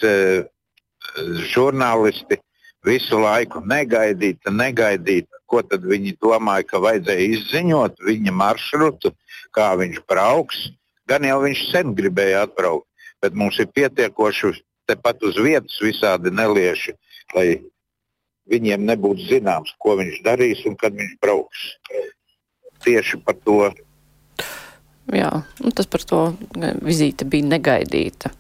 žurnālisti 1.55 2.39
visu 2.87 3.19
laiku 3.23 3.63
negaidīja, 3.67 4.53
negaidīja, 4.53 5.27
ko 5.47 5.63
tad 5.67 5.85
viņi 5.87 6.17
domāja, 6.23 6.67
ka 6.69 6.81
vajadzēja 6.83 7.29
izziņot 7.37 8.01
viņa 8.07 8.35
maršrutu, 8.35 9.13
kā 9.55 9.73
viņš 9.81 10.03
brauks. 10.09 10.71
Gan 11.11 11.27
jau 11.27 11.41
viņš 11.43 11.67
sen 11.71 11.95
gribēja 11.99 12.47
atbraukt, 12.47 12.87
bet 13.23 13.35
mums 13.35 13.59
ir 13.61 13.71
pietiekoši 13.75 14.55
tepat 14.91 15.23
uz 15.27 15.39
vietas 15.39 15.79
visādi 15.83 16.33
nelieši, 16.35 16.95
lai 17.37 17.47
viņiem 18.51 18.85
nebūtu 18.87 19.29
zināms, 19.31 19.75
ko 19.79 19.97
viņš 20.01 20.21
darīs 20.27 20.63
un 20.67 20.77
kad 20.79 20.95
viņš 20.99 21.17
brauks. 21.23 21.65
Tieši 22.83 23.21
par 23.23 23.39
to 23.47 23.71
Jā, 25.13 25.29
tas 25.77 25.89
par 25.91 26.05
to 26.07 26.21
vizīte 26.81 27.27
bija 27.29 27.49
negaidīta. 27.51 28.31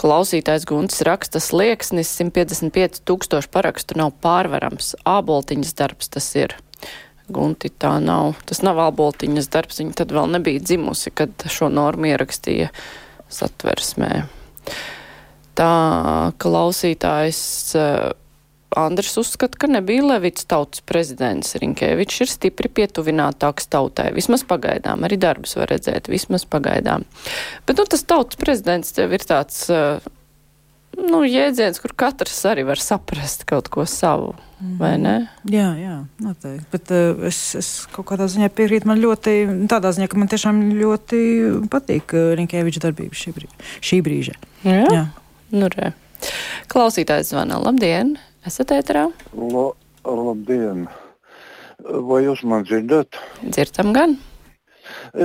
Klausītājs 0.00 0.66
Gunts 0.66 1.02
raksta 1.06 1.40
slieksnis 1.42 2.10
155 2.18 3.02
tūkstoši 3.06 3.50
parakstu 3.54 3.98
nav 4.00 4.14
pārvarams. 4.24 4.94
Āboltiņas 5.06 5.76
darbs 5.78 6.10
tas 6.16 6.26
ir. 6.38 6.56
Gunti 7.32 7.70
tā 7.70 7.94
nav. 8.04 8.34
Tas 8.48 8.60
nav 8.66 8.80
āboltiņas 8.88 9.48
darbs. 9.54 9.78
Viņa 9.80 9.94
tad 10.02 10.12
vēl 10.12 10.34
nebija 10.34 10.64
dzimusi, 10.64 11.14
kad 11.14 11.46
šo 11.48 11.70
normu 11.72 12.10
ierakstīja 12.10 12.72
satversmē. 13.32 14.10
Tā 15.54 15.70
klausītājs 16.42 17.40
uh, 17.78 18.10
Andris 18.76 19.16
uzskata, 19.20 19.58
ka 19.60 19.70
nebija 19.70 20.04
Levits 20.06 20.46
tautas 20.50 20.82
prezidents. 20.86 21.54
Rinkēvičs 21.60 22.24
ir 22.24 22.32
stipri 22.32 22.70
pietuvinātāks 22.80 23.70
tautai. 23.72 24.10
Vismaz 24.16 24.44
pagaidām. 24.48 25.06
Arī 25.06 25.18
darbus 25.20 25.56
var 25.58 25.70
redzēt. 25.72 26.10
Vismaz 26.12 26.46
pagaidām. 26.50 27.06
Bet 27.68 27.80
nu, 27.80 27.86
tas 27.90 28.06
tautas 28.08 28.40
prezidents 28.40 28.94
tev 28.96 29.14
ir 29.16 29.26
tāds. 29.28 29.64
Uh, 29.72 30.04
Nu, 30.94 31.24
jēdziens, 31.26 31.80
kur 31.82 31.90
katrs 31.98 32.36
arī 32.46 32.64
var 32.68 32.78
saprast 32.78 33.44
kaut 33.48 33.66
ko 33.72 33.82
savu, 33.88 34.34
vai 34.78 34.92
ne? 35.00 35.14
Jā, 35.50 35.72
jā, 35.78 35.96
noteikti. 36.22 36.66
Bet 36.70 36.92
uh, 36.94 37.24
es, 37.26 37.40
es 37.58 37.70
kaut 37.94 38.06
kādā 38.12 38.28
ziņā 38.30 38.50
piekrītu. 38.54 38.88
Man 38.90 39.02
ļoti, 39.02 39.34
tādā 39.70 39.90
ziņā, 39.96 40.08
ka 40.10 40.20
man 40.20 40.30
tiešām 40.30 40.60
ļoti 40.78 41.22
patīk 41.72 42.14
uh, 42.14 42.30
Rinkēviča 42.38 42.84
darbība 42.84 43.18
šī, 43.18 43.34
brī, 43.36 43.50
šī 43.84 44.00
brīža. 44.06 44.36
Jā, 44.62 44.84
jā. 44.86 45.02
nu 45.56 45.72
re. 45.74 45.90
Klausītājs 46.72 47.34
zvana. 47.34 47.58
Labdien! 47.64 48.14
Esat 48.44 48.74
ēterā? 48.76 49.06
La, 49.40 49.62
labdien! 50.04 50.82
Vai 51.80 52.18
jūs 52.26 52.42
man 52.44 52.66
dzirdat? 52.68 53.16
Dzirdam 53.40 53.94
gan. 53.96 54.18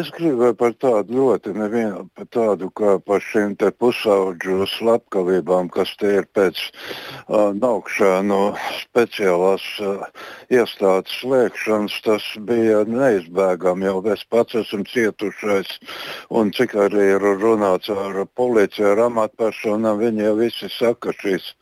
Es 0.02 0.10
gribēju 0.16 0.56
par 0.60 0.76
tādu 0.80 1.18
ļoti 1.18 1.54
nevienu, 1.58 2.06
par 2.16 2.28
tādu 2.36 2.70
kā 2.76 2.98
par 3.04 3.24
šīm 3.24 3.56
te 3.60 3.72
pusauģu 3.72 4.68
slepkavībām, 4.74 5.70
kas 5.74 5.92
te 6.00 6.14
ir 6.20 6.28
pēc 6.38 6.62
uh, 6.70 7.50
naukšanu 7.58 8.40
speciālās 8.78 9.66
uh, 9.84 10.06
iestādes 10.54 11.18
slēgšanas. 11.22 11.98
Tas 12.06 12.28
bija 12.48 12.84
neizbēgami, 12.88 13.90
jau 13.90 14.04
es 14.14 14.24
pats 14.30 14.60
esmu 14.62 14.86
cietušais, 14.90 15.76
un 16.30 16.54
cik 16.56 16.78
arī 16.88 17.10
ir 17.16 17.28
runāts 17.42 17.92
ar 17.94 18.24
policiju, 18.40 18.94
ar 18.94 19.06
amatpersonām, 19.10 20.00
viņi 20.04 20.28
jau 20.30 20.36
visi 20.40 20.72
saka, 20.74 21.10
ka 21.10 21.16
šīs 21.16 21.54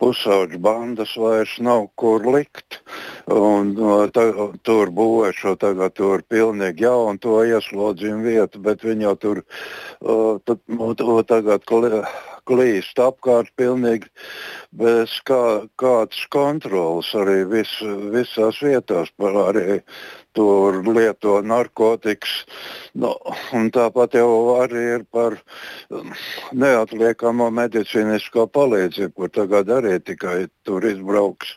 pusauģu 0.00 0.60
bandas 0.62 1.16
vairs 1.20 1.56
nav 1.62 1.88
kur 2.00 2.24
likt. 2.34 2.80
Un, 3.26 3.72
ta, 4.14 4.22
tur 4.62 4.92
būvē 4.94 5.32
šo 5.34 5.56
tagad 5.58 5.96
tur 5.98 6.22
pilnīgi 6.30 6.84
jaunu 6.86 7.18
to 7.18 7.40
ieslodzījumu 7.42 8.22
vietu, 8.22 8.60
bet 8.62 8.84
viņi 8.86 9.02
jau 9.08 9.14
tur 9.18 9.40
tad, 10.46 10.60
tagad 11.26 11.66
klīst 12.46 13.00
apkārt 13.02 13.50
pilnīgi 13.58 14.06
bez 14.70 15.16
kā, 15.26 15.66
kādas 15.80 16.22
kontrolas 16.30 17.10
arī 17.18 17.40
vis, 17.50 17.72
visās 18.14 18.62
vietās. 18.62 19.10
Par 19.18 19.34
arī 19.48 19.80
tur 20.36 20.82
lieto 20.84 21.40
narkotikas. 21.44 22.44
Nu, 22.96 23.12
tāpat 23.74 24.16
jau 24.16 24.56
arī 24.60 24.82
ir 24.98 25.04
par 25.12 25.38
neatliekamo 26.56 27.48
medicīnisko 27.56 28.46
palīdzību, 28.52 29.12
kur 29.16 29.32
tagad 29.32 29.72
arī 29.78 29.96
tikai 30.04 30.46
tur 30.68 30.84
izbrauks 30.88 31.56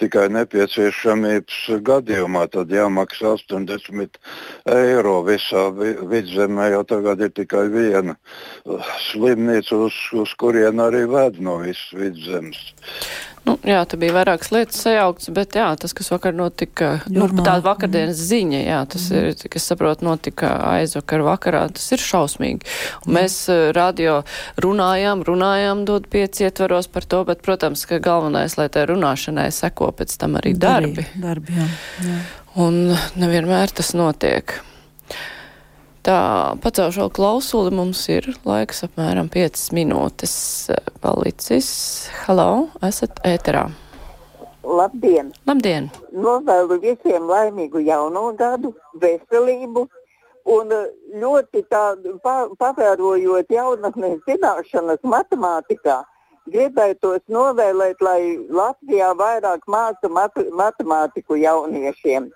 tikai 0.00 0.26
nepieciešamības 0.34 1.60
gadījumā. 1.88 2.46
Tad 2.54 2.72
jāmaksā 2.74 3.36
80 3.38 4.20
eiro 4.74 5.18
visā 5.26 5.68
vi 5.76 5.94
vidzemē, 6.14 6.70
jo 6.76 6.82
tagad 6.88 7.24
ir 7.24 7.32
tikai 7.36 7.66
viena 7.72 8.16
slimnīca, 9.10 9.84
uz, 9.88 10.00
uz 10.24 10.34
kurien 10.40 10.82
arī 10.84 11.04
ved 11.10 11.40
no 11.44 11.60
visas 11.64 11.92
vidzemes. 11.96 12.60
Nu, 13.44 13.58
jā, 13.68 13.82
tur 13.84 14.00
bija 14.00 14.14
vairākas 14.16 14.48
lietas 14.54 14.78
sajauktas, 14.80 15.28
bet 15.36 15.56
jā, 15.58 15.66
tas, 15.80 15.92
kas 15.96 16.08
vakar 16.08 16.32
notika, 16.36 16.94
nu, 17.12 17.26
tāda 17.36 17.60
vakardienas 17.66 18.22
ziņa, 18.30 18.60
jā, 18.64 18.78
tas 18.94 19.04
mm. 19.10 19.18
ir, 19.20 19.50
kas 19.52 19.68
saprot, 19.68 20.04
notika 20.06 20.54
aizvakar 20.70 21.24
vakarā, 21.26 21.66
tas 21.76 21.84
ir 21.92 22.00
šausmīgi. 22.00 22.64
Un 23.04 23.18
mēs 23.18 23.36
uh, 23.52 23.68
radio 23.76 24.22
runājām, 24.64 25.26
runājām, 25.28 25.84
dod 25.88 26.08
pieci 26.12 26.48
ietvaros 26.48 26.88
par 26.88 27.04
to, 27.04 27.20
bet, 27.28 27.44
protams, 27.44 27.84
ka 27.90 28.00
galvenais, 28.04 28.56
lai 28.60 28.70
tai 28.72 28.86
runāšanai 28.88 29.50
seko 29.52 29.92
pēc 29.98 30.16
tam 30.24 30.40
arī 30.40 30.56
darbi. 30.56 31.04
darbi 31.20 31.58
jā, 31.60 31.68
jā. 32.08 32.20
Un 32.64 32.94
nevienmēr 33.18 33.76
tas 33.76 33.92
notiek. 33.98 34.56
Tā 36.04 36.52
pacelšu 36.60 37.06
klausuli, 37.16 37.70
mums 37.72 38.02
ir 38.12 38.26
laiks 38.44 38.82
apmēram 38.84 39.30
5 39.32 39.70
minūtes 39.72 40.34
palicis. 41.00 41.68
Halo, 42.26 42.66
esat 42.84 43.22
ēterā. 43.24 43.62
Labdien! 44.68 45.30
Labdien! 45.48 45.88
Novēlu 46.12 46.76
visiem 46.82 47.24
laimīgu 47.30 47.80
jauno 47.86 48.26
gadu, 48.36 48.74
veselību 49.00 49.86
un 50.52 50.76
ļoti 51.24 51.64
tādu 51.72 52.18
pa, 52.20 52.50
pavērojot 52.60 53.56
jaunatnes 53.56 54.20
zināšanas 54.28 55.00
matemātikā. 55.08 56.02
Gribētos 56.52 57.24
novēlēt, 57.32 58.04
lai 58.04 58.36
Latvijā 58.52 59.14
vairāk 59.16 59.64
māca 59.64 60.12
mat 60.12 60.36
matemātiku 60.52 61.40
jauniešiem. 61.40 62.28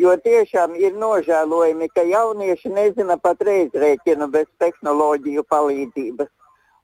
Jo 0.00 0.14
tiešām 0.16 0.72
ir 0.80 0.94
nožēlojami, 0.96 1.88
ka 1.92 2.02
jaunieši 2.08 2.70
nezina 2.72 3.18
pat 3.20 3.42
reizrēķinu 3.44 4.28
bez 4.32 4.46
tehnoloģiju 4.62 5.44
palīdzības. 5.52 6.30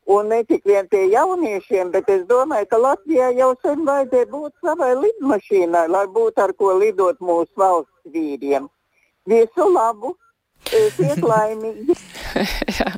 Un 0.08 0.28
ne 0.32 0.42
tik 0.48 0.64
vien 0.68 0.88
pie 0.88 1.06
jauniešiem, 1.12 1.90
bet 1.92 2.08
es 2.12 2.22
domāju, 2.28 2.68
ka 2.68 2.80
Latvijā 2.80 3.28
jau 3.36 3.50
sen 3.64 3.84
vajadzēja 3.88 4.28
būt 4.32 4.54
savai 4.64 4.94
lidmašīnai, 5.00 5.88
lai 5.88 6.06
būtu 6.14 6.44
ar 6.44 6.52
ko 6.56 6.72
lidot 6.80 7.20
mūsu 7.20 7.52
valsts 7.60 8.12
vīriem. 8.12 8.68
Visu 9.28 9.68
labu! 9.72 10.14
Esiet 10.68 11.22
laimīgi! 11.24 11.94
jā, 12.78 12.90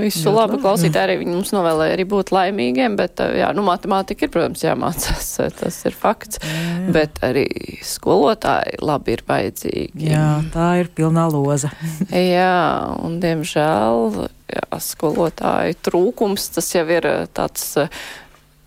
visu 0.00 0.32
labu 0.32 0.58
klausītāji 0.62 1.02
arī 1.02 1.16
viņi 1.20 1.34
mums 1.34 1.52
novēlēja 1.52 1.96
arī 1.96 2.06
būt 2.08 2.32
laimīgiem, 2.32 2.96
bet 2.96 3.20
jā, 3.36 3.50
nu, 3.56 3.64
matemātika 3.66 4.26
ir, 4.26 4.32
protams, 4.32 4.64
jāmācās, 4.64 5.28
tas 5.58 5.78
ir 5.88 5.96
fakts, 5.96 6.40
jā, 6.40 6.54
jā. 6.56 6.94
bet 6.96 7.20
arī 7.26 7.46
skolotāji 7.84 8.80
labi 8.80 9.16
ir 9.18 9.24
vajadzīgi. 9.28 10.10
Jā, 10.14 10.28
tā 10.54 10.70
ir 10.80 10.92
pilnā 10.96 11.26
loza. 11.32 11.72
jā, 12.36 12.60
un 13.04 13.18
diemžēl 13.24 14.22
jā, 14.56 14.68
skolotāju 14.88 15.80
trūkums, 15.84 16.48
tas 16.56 16.72
jau 16.78 16.86
ir 16.96 17.10
tāds 17.36 17.74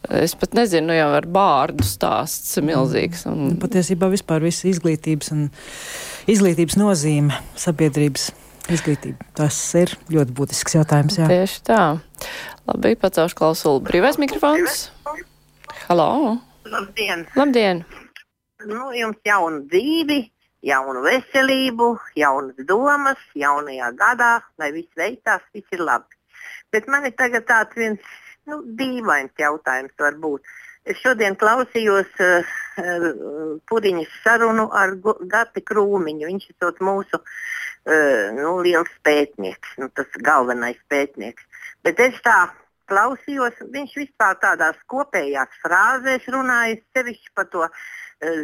es 0.10 0.34
pat 0.40 0.56
nezinu, 0.58 0.90
nu 0.90 0.96
jau 0.96 1.10
ar 1.18 1.28
bārdu 1.30 1.86
stāsts 1.86 2.58
milzīgs. 2.64 3.26
Un... 3.30 3.58
Patiesībā 3.62 4.10
vispār 4.12 4.44
viss 4.46 4.66
izglītības 4.70 5.34
un 5.36 5.50
izglītības 6.28 6.78
nozīme 6.80 7.38
sabiedrības 7.60 8.30
izglītība. 8.74 9.28
Tas 9.38 9.58
ir 9.80 9.94
ļoti 10.12 10.36
būtisks 10.36 10.78
jautājums. 10.78 11.18
Jā. 11.20 11.30
Tieši 11.32 11.64
tā. 11.70 11.82
Labi, 12.70 12.96
pacaušu 13.00 13.38
klausulu. 13.38 13.82
Brīvais 13.86 14.20
mikrofons. 14.22 14.90
Halo! 15.88 16.38
Labdien! 16.70 17.26
Labdien! 17.38 17.84
Nu, 18.68 18.90
jums 18.94 19.18
jaunu 19.26 19.64
dzīvi, 19.72 20.20
jaunu 20.68 21.02
veselību, 21.06 21.94
jaunas 22.20 22.68
domas, 22.68 23.22
jaunajā 23.40 23.94
gadā, 23.98 24.34
lai 24.60 24.74
viss 24.76 25.00
veicās, 25.00 25.46
viss 25.56 25.78
ir 25.78 25.86
labi. 25.88 26.20
Bet 26.74 26.90
man 26.92 27.08
ir 27.08 27.16
tagad 27.18 27.48
tāds 27.50 27.78
viens 27.80 28.04
nu, 28.50 28.60
dīvains 28.78 29.34
jautājums 29.40 29.96
varbūt. 29.98 30.44
Es 30.90 30.98
šodien 31.04 31.36
klausījos 31.38 32.10
uh, 32.24 32.56
Puriņas 33.70 34.14
sarunu 34.24 34.66
ar 34.74 34.96
Gati 35.30 35.62
Krūmiņu. 35.62 36.30
Viņš 36.32 36.48
ir 36.50 36.82
mūsu 36.88 37.20
uh, 37.20 38.24
nu, 38.38 38.56
liels 38.66 38.96
pētnieks, 39.06 39.76
nu, 39.82 39.92
tas 39.94 40.18
galvenais 40.26 40.80
pētnieks. 40.90 41.46
Bet 41.86 42.02
es 42.02 42.18
tā 42.26 42.40
klausījos, 42.90 43.60
viņš 43.70 43.96
vispār 44.02 44.40
tādās 44.42 44.80
kopējās 44.90 45.62
frāzēs 45.62 46.26
runāja, 46.34 46.80
sevišķi 46.98 47.36
par 47.38 47.52
to 47.54 47.68
uh, 47.68 47.86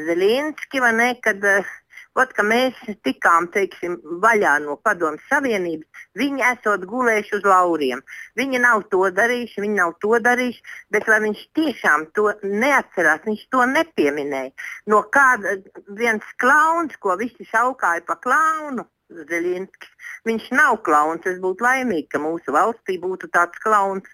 Zelinski, 0.05 0.84
vai 0.86 0.93
ne, 0.99 1.10
kad 1.25 1.41
uh, 1.41 1.73
Ot, 2.15 2.30
ka 2.32 2.45
mēs 2.47 2.78
tikām 3.04 3.49
teiksim, 3.51 3.97
vaļā 4.23 4.54
no 4.63 4.78
Padomju 4.80 5.19
Savienības, 5.28 6.04
viņi 6.15 6.43
esot 6.47 6.86
gulējuši 6.88 7.34
uz 7.36 7.47
lauriem. 7.51 8.04
Viņi 8.39 8.62
nav 8.63 8.86
to 8.93 9.01
darījuši, 9.17 9.63
viņi 9.65 9.75
nav 9.82 9.91
to 9.99 10.15
darījuši, 10.23 10.63
bet 10.95 11.10
vai 11.12 11.17
viņš 11.25 11.41
tiešām 11.60 12.06
to 12.15 12.30
neatcerās, 12.43 13.25
viņš 13.25 13.41
to 13.51 13.65
nepieminēja. 13.71 14.54
No 14.88 15.01
kāda 15.17 15.58
viens 15.99 16.30
klauns, 16.39 16.95
ko 17.04 17.17
visi 17.19 17.49
saukāja 17.49 18.06
par 18.08 18.21
klaunu, 18.23 18.88
Zelinskis, 19.12 19.91
viņš 20.25 20.47
nav 20.56 20.80
klauns. 20.88 21.28
Es 21.28 21.43
būtu 21.43 21.67
laimīga, 21.67 22.13
ka 22.15 22.23
mūsu 22.23 22.56
valstī 22.56 22.95
būtu 23.04 23.28
tāds 23.36 23.60
klauns. 23.60 24.08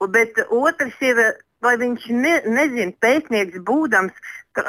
Bet 0.00 0.40
otrs 0.48 0.96
ir, 1.04 1.20
vai 1.60 1.76
viņš 1.84 2.08
ne, 2.16 2.34
nezina, 2.48 2.96
pētnieks 3.04 3.60
būdams, 3.68 4.16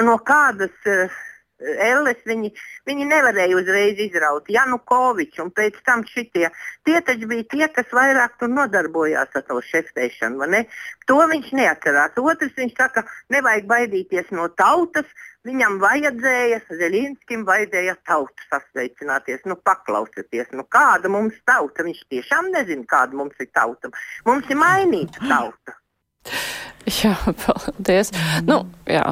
no 0.03 0.19
kādas. 0.27 0.75
Uh, 0.84 1.08
Elles 1.57 2.19
viņi, 2.29 2.51
viņi 2.85 3.05
nevarēja 3.09 3.57
uzreiz 3.57 3.97
izraut. 4.03 4.45
Janukovičs 4.53 5.41
un 5.41 5.49
pēc 5.57 5.79
tam 5.87 6.03
šitie. 6.05 6.51
Tie 6.85 6.99
taču 7.01 7.29
bija 7.31 7.47
tie, 7.53 7.63
kas 7.73 7.89
vairāk 7.97 8.35
tur 8.37 8.51
nodarbojās 8.53 9.33
ar 9.33 9.45
to 9.47 9.57
šefēšanu. 9.71 10.45
To 11.09 11.17
viņš 11.31 11.49
neatcerās. 11.57 12.19
Otrs 12.21 12.53
viņš 12.59 12.77
saka, 12.77 13.07
nevajag 13.33 13.65
baidīties 13.71 14.29
no 14.37 14.47
tautas. 14.53 15.09
Viņam 15.47 15.79
vajadzēja, 15.81 16.61
Zelinskijam 16.77 17.45
vajadzēja 17.47 17.97
tautu 18.05 18.47
sasveicināties. 18.51 19.45
Nu, 19.49 19.55
paklausieties, 19.55 20.51
nu, 20.53 20.67
kāda 20.67 21.09
mums 21.09 21.37
tauta. 21.47 21.87
Viņš 21.87 22.05
tiešām 22.11 22.51
nezina, 22.53 22.85
kāda 22.85 23.17
mums 23.17 23.37
ir 23.41 23.49
tauta. 23.55 23.89
Mums 24.29 24.49
ir 24.51 24.61
mainīta 24.61 25.25
tauta. 25.25 25.77
Jā, 27.04 27.15
paldies. 27.43 28.13
Nu, 28.47 28.62
jā, 28.88 29.04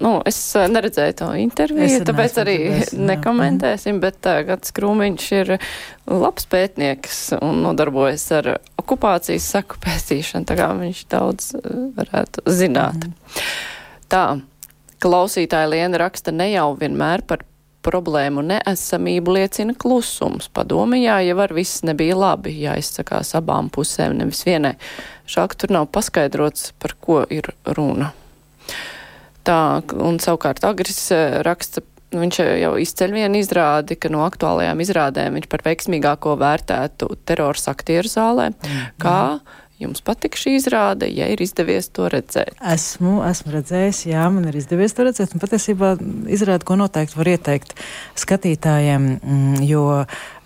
nu, 0.00 0.12
es 0.26 0.38
eh, 0.58 0.66
neredzēju 0.72 1.16
to 1.20 1.28
interviju, 1.38 2.00
tāpēc 2.08 2.38
arī 2.42 2.56
nekomentēsim, 2.96 4.00
bet 4.02 4.26
uh, 4.26 4.40
Gats 4.48 4.74
Krūmiņš 4.74 5.26
ir 5.38 5.52
labs 6.10 6.48
pētnieks 6.50 7.20
un 7.38 7.62
nodarbojas 7.68 8.26
ar 8.40 8.50
okupācijas 8.82 9.46
saku 9.54 9.78
pētīšanu, 9.84 10.48
tā 10.50 10.58
kā 10.58 10.72
viņš 10.80 11.04
daudz 11.12 11.52
uh, 11.60 11.68
varētu 12.00 12.46
zināt. 12.50 13.06
Mm. 13.06 13.44
Tā, 14.10 14.24
klausītāja 15.00 15.70
Liena 15.70 16.02
raksta 16.02 16.34
ne 16.34 16.50
jau 16.50 16.72
vienmēr 16.80 17.22
par 17.30 17.46
problēmu 17.86 18.44
neesamību 18.46 19.36
liecina 19.38 19.74
klusums. 19.78 20.50
Padomījā 20.54 21.20
jau 21.28 21.36
ar 21.44 21.54
viss 21.56 21.84
nebija 21.86 22.16
labi, 22.18 22.54
jāizsakās 22.64 23.34
abām 23.38 23.70
pusēm, 23.72 24.18
nevis 24.20 24.42
vienai. 24.46 24.74
Šāk 25.30 25.56
tur 25.58 25.72
nav 25.76 25.88
paskaidrots, 25.94 26.72
par 26.80 26.96
ko 27.00 27.22
ir 27.30 27.52
runa. 27.76 28.12
Tā, 29.46 29.60
un 29.96 30.20
savukārt 30.20 30.64
Agris 30.68 31.00
eh, 31.16 31.40
raksta, 31.46 31.82
viņš 32.10 32.40
jau 32.60 32.74
izceļ 32.82 33.14
vienu 33.14 33.40
izrādi, 33.40 33.96
ka 34.00 34.10
no 34.12 34.24
aktuālajām 34.26 34.82
izrādēm 34.82 35.38
viņš 35.38 35.48
par 35.50 35.64
veiksmīgāko 35.64 36.34
vērtētu 36.40 37.08
terors 37.28 37.68
aktieru 37.70 38.10
zālē, 38.10 38.50
mm. 38.50 38.86
kā 39.00 39.20
Jums 39.80 40.02
patika 40.04 40.36
šī 40.36 40.58
izrāde, 40.58 41.06
ja 41.08 41.24
ir 41.32 41.40
izdevies 41.40 41.86
to 41.96 42.10
redzēt? 42.12 42.52
Esmu, 42.60 43.22
esmu 43.24 43.54
redzējis, 43.54 44.02
jā, 44.10 44.26
man 44.28 44.50
ir 44.50 44.58
izdevies 44.60 44.92
to 44.92 45.06
redzēt. 45.06 45.32
Un 45.32 45.40
patiesībā 45.40 45.94
izrāde, 46.28 46.66
ko 46.68 46.76
noteikti 46.76 47.16
var 47.16 47.30
ieteikt 47.32 47.72
skatītājiem, 48.20 49.06
mm, 49.16 49.62
jo 49.64 49.84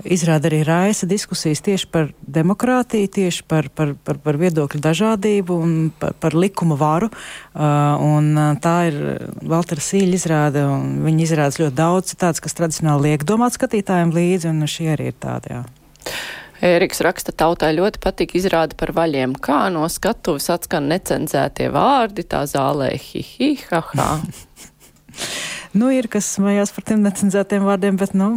izrāda 0.06 0.46
arī 0.52 0.60
raisa 0.68 1.08
diskusijas 1.10 1.64
tieši 1.66 1.88
par 1.90 2.12
demokrātiju, 2.36 3.10
tieši 3.18 3.42
par, 3.50 3.66
par, 3.74 3.96
par, 4.06 4.20
par 4.22 4.38
viedokļu 4.38 4.78
dažādību 4.86 5.58
un 5.66 5.74
par, 5.98 6.14
par 6.22 6.38
likuma 6.38 6.78
varu. 6.78 7.10
Uh, 7.10 7.98
un 8.06 8.38
tā 8.62 8.76
ir 8.92 9.00
Valtera 9.42 9.82
Sīļa 9.82 10.20
izrāde, 10.20 10.62
un 10.62 11.00
viņa 11.08 11.26
izrādes 11.26 11.58
ļoti 11.58 11.78
daudz 11.82 12.14
tāds, 12.22 12.38
kas 12.44 12.54
tradicionāli 12.54 13.10
liek 13.10 13.26
domāt 13.26 13.58
skatītājiem 13.58 14.14
līdzi, 14.14 14.52
un 14.54 14.70
šie 14.70 14.92
arī 14.94 15.10
ir 15.10 15.18
tādi, 15.18 15.56
jā. 15.56 15.64
Ēriks 16.62 17.00
raksta, 17.02 17.32
tautai 17.34 17.72
ļoti 17.74 17.98
patīk 18.02 18.36
izrāda 18.38 18.76
par 18.78 18.92
vaļiem. 18.94 19.34
Kā 19.42 19.66
no 19.74 19.88
skatuves 19.90 20.46
atskan 20.54 20.86
necenzētie 20.92 21.66
vārdi, 21.74 22.22
tā 22.22 22.44
zālē 22.50 22.92
hi 22.94 23.24
hi 23.26 23.50
ha 23.72 23.80
ha. 23.90 24.10
nu, 25.78 25.90
ir 25.90 26.06
kas 26.12 26.30
smējās 26.36 26.74
par 26.76 26.86
tiem 26.90 27.02
necenzētiem 27.02 27.66
vārdiem, 27.66 27.98
bet, 27.98 28.14
nu, 28.14 28.36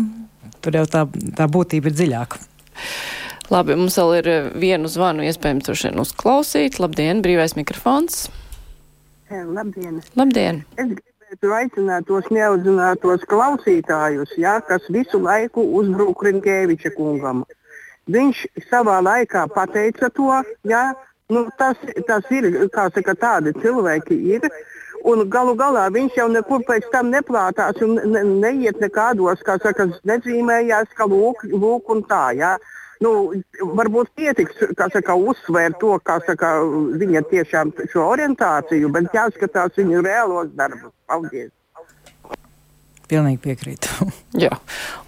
tur 0.65 0.79
jau 0.79 0.87
tā, 0.89 1.05
tā 1.37 1.45
būtība 1.51 1.91
ir 1.91 1.97
dziļāka. 1.99 2.41
Labi, 3.53 3.77
mums 3.79 3.95
vēl 3.95 4.15
ir 4.17 4.29
vienu 4.59 4.89
zvanu 4.91 5.23
iespējams 5.23 5.69
droši 5.69 5.87
vien 5.87 6.01
uzklausīt. 6.03 6.81
Labdien, 6.83 7.21
brīvais 7.23 7.55
mikrofons. 7.55 8.25
Labdien. 9.31 10.01
Labdien. 10.19 10.65
Es 10.75 10.89
gribētu 10.89 11.53
aicināt 11.55 12.07
tos 12.09 12.27
neaudzinātos 12.31 13.23
klausītājus, 13.31 14.33
jā, 14.39 14.57
kas 14.67 14.83
visu 14.91 15.19
laiku 15.23 15.63
uzbruk 15.79 16.23
Rinkēviča 16.27 16.91
kungam. 16.95 17.45
Viņš 18.07 18.45
savā 18.69 19.01
laikā 19.03 19.47
pateica 19.51 20.09
to, 20.15 20.31
ja, 20.67 20.93
nu, 21.33 21.43
tas, 21.59 21.79
tas 22.07 22.31
ir, 22.31 22.49
kā 22.73 22.87
saka, 22.95 23.15
tādi 23.19 23.55
cilvēki 23.61 24.17
ir. 24.37 24.47
Un 25.07 25.21
galu 25.31 25.53
galā 25.55 25.85
viņš 25.93 26.15
jau 26.17 26.25
nekur 26.31 26.63
pēc 26.67 26.87
tam 26.91 27.11
neplātās 27.13 27.77
un 27.85 27.99
ne, 28.11 28.23
neiet 28.43 28.79
nekādos, 28.81 29.43
kā 29.45 29.55
saka, 29.63 29.85
nezīmējās, 30.09 30.89
ka 30.97 31.07
lūk, 31.07 31.45
lūk 31.51 31.93
un 31.93 32.01
tā. 32.09 32.23
Ja. 32.35 32.55
Nu, 33.03 33.11
varbūt 33.77 34.09
pietiks 34.17 34.57
saka, 34.79 35.13
uzsvērt 35.15 35.77
to, 35.83 35.93
kā 36.03 36.17
saka, 36.25 36.55
viņa 37.03 37.23
tiešām 37.29 37.75
šo 37.91 38.07
orientāciju, 38.15 38.89
bet 38.95 39.13
jāskatās 39.13 39.77
viņu 39.77 40.01
reālos 40.07 40.49
darbus. 40.57 40.95
Paldies! 41.07 41.56
Pilnīgi 43.07 43.39
piekrītu. 43.39 44.07
Jā, 44.43 44.51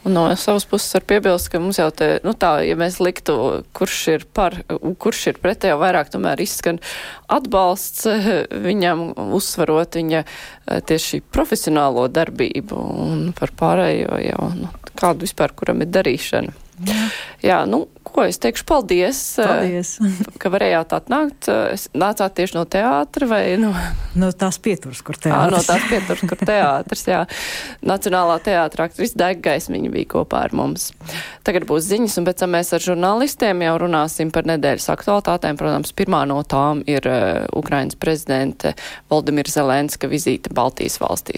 un 0.08 0.16
no 0.16 0.24
savas 0.40 0.64
puses 0.70 0.94
var 0.96 1.04
piebilst, 1.10 1.50
ka 1.52 1.60
mums 1.60 1.80
jau 1.82 1.90
te, 1.92 2.08
nu 2.24 2.32
tā, 2.38 2.54
ja 2.64 2.78
mēs 2.80 3.02
liktu, 3.04 3.36
kurš 3.76 3.98
ir 4.14 4.26
par, 4.36 4.56
kurš 5.04 5.26
ir 5.34 5.42
pret, 5.44 5.68
jau 5.68 5.76
vairāk 5.82 6.12
tomēr 6.14 6.40
izskan 6.44 6.80
atbalsts 7.28 8.08
eh, 8.10 8.30
viņam, 8.50 9.10
uzsvarot 9.36 10.00
viņa 10.00 10.24
eh, 10.24 10.80
tieši 10.80 11.22
profesionālo 11.36 12.08
darbību 12.16 12.80
un 13.04 13.30
par 13.38 13.52
pārējo 13.60 14.24
jau, 14.24 14.50
nu, 14.64 14.72
kādu 15.00 15.28
vispār, 15.28 15.56
kuram 15.60 15.84
ir 15.84 15.92
darīšana. 15.92 16.56
Jā. 16.88 17.06
Jā, 17.44 17.64
nu, 17.68 17.84
ko 18.14 18.26
es 18.28 18.40
teikšu, 18.42 18.66
paldies, 18.70 19.20
paldies. 19.40 19.96
ka 20.42 20.52
varējāt 20.54 20.96
atnākt. 20.98 21.50
Nācāt 21.98 22.36
tieši 22.40 22.58
no 22.58 22.66
teātra 22.70 23.30
vai 23.30 23.44
no? 23.62 23.72
No 24.20 24.32
tās 24.36 24.60
pieturas, 24.64 25.02
kur 25.06 25.20
teātris. 25.20 25.38
À, 25.38 25.54
no 25.54 25.62
tās 25.64 25.86
pieturas, 25.90 26.24
kur 26.26 26.42
teātris, 26.50 27.06
jā. 27.10 27.22
Nacionālā 27.86 28.40
teātra 28.44 28.90
aktris 28.90 29.16
Deggaismiņa 29.20 29.94
bija 29.94 30.12
kopā 30.16 30.44
ar 30.48 30.56
mums. 30.58 30.90
Tagad 31.48 31.68
būs 31.70 31.88
ziņas, 31.90 32.18
un 32.20 32.28
pēc 32.28 32.42
tam 32.44 32.54
mēs 32.58 32.74
ar 32.76 32.84
žurnālistiem 32.84 33.64
jau 33.66 33.76
runāsim 33.86 34.34
par 34.36 34.50
nedēļas 34.50 34.90
aktualitātēm. 34.96 35.60
Protams, 35.60 35.94
pirmā 35.96 36.26
no 36.30 36.42
tām 36.48 36.84
ir 36.90 37.06
uh, 37.10 37.46
Ukrainas 37.56 38.00
prezidente 38.00 38.74
Valdimira 39.12 39.52
Zelenska 39.54 40.10
vizīte 40.12 40.54
Baltijas 40.56 41.00
valstīs. 41.02 41.38